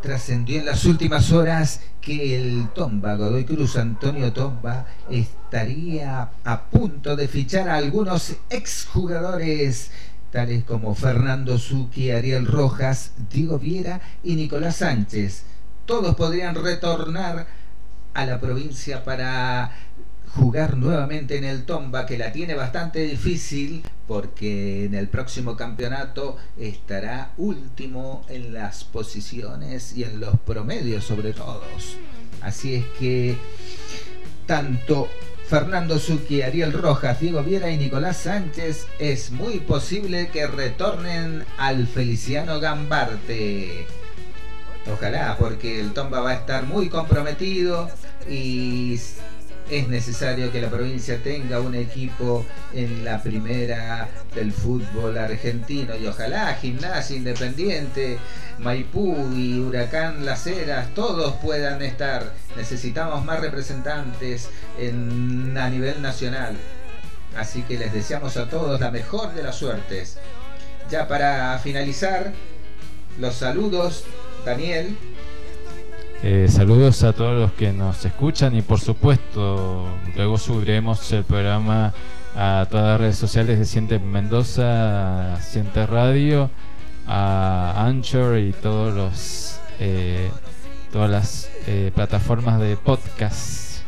Trascendió 0.00 0.58
en 0.58 0.64
las 0.64 0.86
últimas 0.86 1.30
horas 1.30 1.82
que 2.00 2.40
el 2.40 2.68
Tomba, 2.74 3.16
Godoy 3.16 3.44
Cruz 3.44 3.76
Antonio 3.76 4.32
Tomba, 4.32 4.86
estaría 5.10 6.30
a 6.44 6.62
punto 6.62 7.14
de 7.14 7.28
fichar 7.28 7.68
a 7.68 7.76
algunos 7.76 8.36
exjugadores 8.48 9.90
tales 10.32 10.64
como 10.64 10.94
Fernando 10.94 11.58
Zucchi, 11.58 12.10
Ariel 12.10 12.46
Rojas, 12.46 13.12
Diego 13.30 13.58
Viera 13.58 14.00
y 14.24 14.36
Nicolás 14.36 14.76
Sánchez. 14.76 15.42
Todos 15.84 16.14
podrían 16.14 16.54
retornar 16.54 17.46
a 18.14 18.24
la 18.24 18.40
provincia 18.40 19.04
para 19.04 19.72
jugar 20.34 20.76
nuevamente 20.76 21.36
en 21.36 21.44
el 21.44 21.64
Tomba, 21.64 22.06
que 22.06 22.18
la 22.18 22.32
tiene 22.32 22.54
bastante 22.54 23.00
difícil 23.00 23.82
porque 24.06 24.84
en 24.84 24.94
el 24.94 25.08
próximo 25.08 25.56
campeonato 25.56 26.36
estará 26.58 27.32
último 27.36 28.24
en 28.28 28.52
las 28.52 28.84
posiciones 28.84 29.96
y 29.96 30.04
en 30.04 30.20
los 30.20 30.38
promedios 30.40 31.04
sobre 31.04 31.32
todos. 31.32 31.96
Así 32.40 32.76
es 32.76 32.84
que 32.98 33.36
tanto 34.46 35.08
Fernando 35.48 35.98
Zucchi, 35.98 36.42
Ariel 36.42 36.72
Rojas, 36.72 37.20
Diego 37.20 37.42
Viera 37.42 37.70
y 37.70 37.76
Nicolás 37.76 38.18
Sánchez 38.18 38.86
es 38.98 39.32
muy 39.32 39.58
posible 39.58 40.28
que 40.28 40.46
retornen 40.46 41.44
al 41.58 41.86
Feliciano 41.88 42.60
Gambarte. 42.60 43.86
Ojalá, 44.92 45.36
porque 45.38 45.80
el 45.80 45.92
Tomba 45.92 46.20
va 46.20 46.30
a 46.30 46.34
estar 46.34 46.64
muy 46.66 46.88
comprometido 46.88 47.90
y 48.28 48.98
es 49.70 49.88
necesario 49.88 50.50
que 50.50 50.60
la 50.60 50.68
provincia 50.68 51.22
tenga 51.22 51.60
un 51.60 51.74
equipo 51.74 52.44
en 52.74 53.04
la 53.04 53.22
primera 53.22 54.08
del 54.34 54.52
fútbol 54.52 55.16
argentino 55.16 55.96
y 55.96 56.06
ojalá 56.06 56.54
Gimnasia 56.54 57.16
Independiente, 57.16 58.18
Maipú 58.58 59.32
y 59.32 59.60
Huracán 59.60 60.26
Las 60.26 60.46
Heras, 60.46 60.92
todos 60.94 61.34
puedan 61.36 61.82
estar. 61.82 62.32
Necesitamos 62.56 63.24
más 63.24 63.40
representantes 63.40 64.50
en, 64.78 65.56
a 65.56 65.70
nivel 65.70 66.02
nacional. 66.02 66.56
Así 67.36 67.62
que 67.62 67.78
les 67.78 67.92
deseamos 67.92 68.36
a 68.36 68.48
todos 68.48 68.80
la 68.80 68.90
mejor 68.90 69.32
de 69.34 69.44
las 69.44 69.56
suertes. 69.56 70.18
Ya 70.90 71.06
para 71.06 71.56
finalizar, 71.60 72.32
los 73.20 73.36
saludos, 73.36 74.04
Daniel. 74.44 74.96
Eh, 76.22 76.48
saludos 76.50 77.02
a 77.02 77.14
todos 77.14 77.40
los 77.40 77.52
que 77.52 77.72
nos 77.72 78.04
escuchan 78.04 78.54
y 78.54 78.60
por 78.60 78.78
supuesto 78.78 79.86
luego 80.14 80.36
subiremos 80.36 81.10
el 81.12 81.24
programa 81.24 81.94
a 82.36 82.66
todas 82.70 82.86
las 82.86 83.00
redes 83.00 83.16
sociales 83.16 83.58
de 83.58 83.64
Siente 83.64 83.98
Mendoza, 83.98 85.40
Siente 85.40 85.86
Radio, 85.86 86.50
a 87.06 87.86
Anchor 87.86 88.38
y 88.38 88.52
todos 88.52 88.94
los 88.94 89.60
eh, 89.78 90.30
todas 90.92 91.10
las 91.10 91.50
eh, 91.66 91.90
plataformas 91.94 92.60
de 92.60 92.76
podcast. 92.76 93.82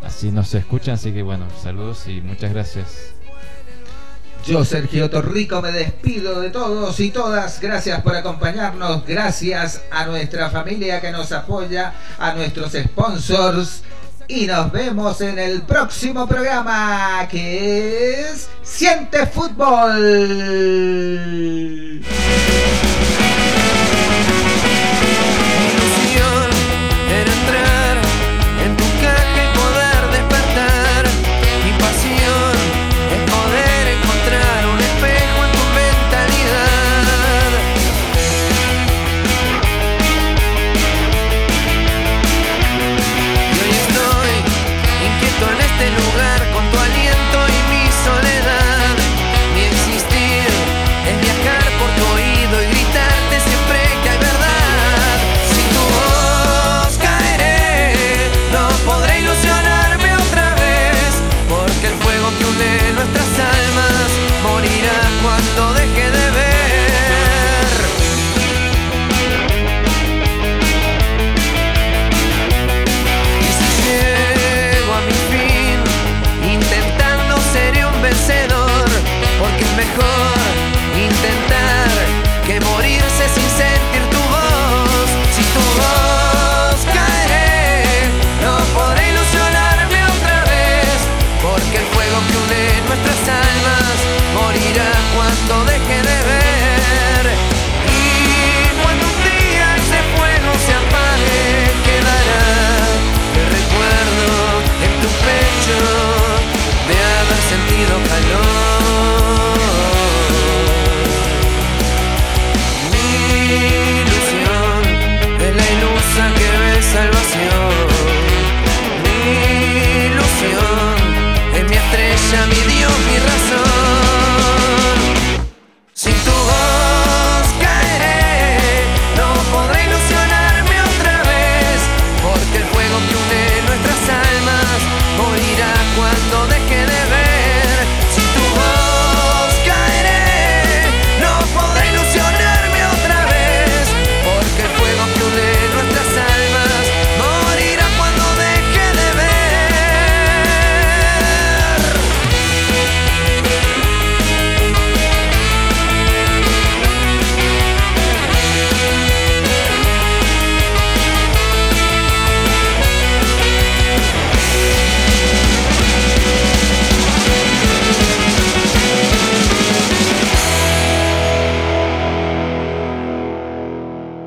Así 0.00 0.30
nos 0.30 0.54
escuchan, 0.54 0.94
así 0.94 1.12
que 1.12 1.22
bueno, 1.22 1.46
saludos 1.60 2.06
y 2.06 2.20
muchas 2.20 2.52
gracias. 2.52 3.13
Yo, 4.46 4.62
Sergio 4.62 5.08
Torrico, 5.08 5.62
me 5.62 5.72
despido 5.72 6.38
de 6.40 6.50
todos 6.50 7.00
y 7.00 7.10
todas. 7.10 7.58
Gracias 7.60 8.02
por 8.02 8.14
acompañarnos. 8.14 9.06
Gracias 9.06 9.80
a 9.90 10.04
nuestra 10.04 10.50
familia 10.50 11.00
que 11.00 11.10
nos 11.10 11.32
apoya, 11.32 11.94
a 12.18 12.34
nuestros 12.34 12.72
sponsors. 12.72 13.82
Y 14.28 14.46
nos 14.46 14.70
vemos 14.70 15.22
en 15.22 15.38
el 15.38 15.62
próximo 15.62 16.26
programa 16.26 17.26
que 17.30 18.20
es 18.20 18.50
Siente 18.62 19.26
Fútbol. 19.26 20.02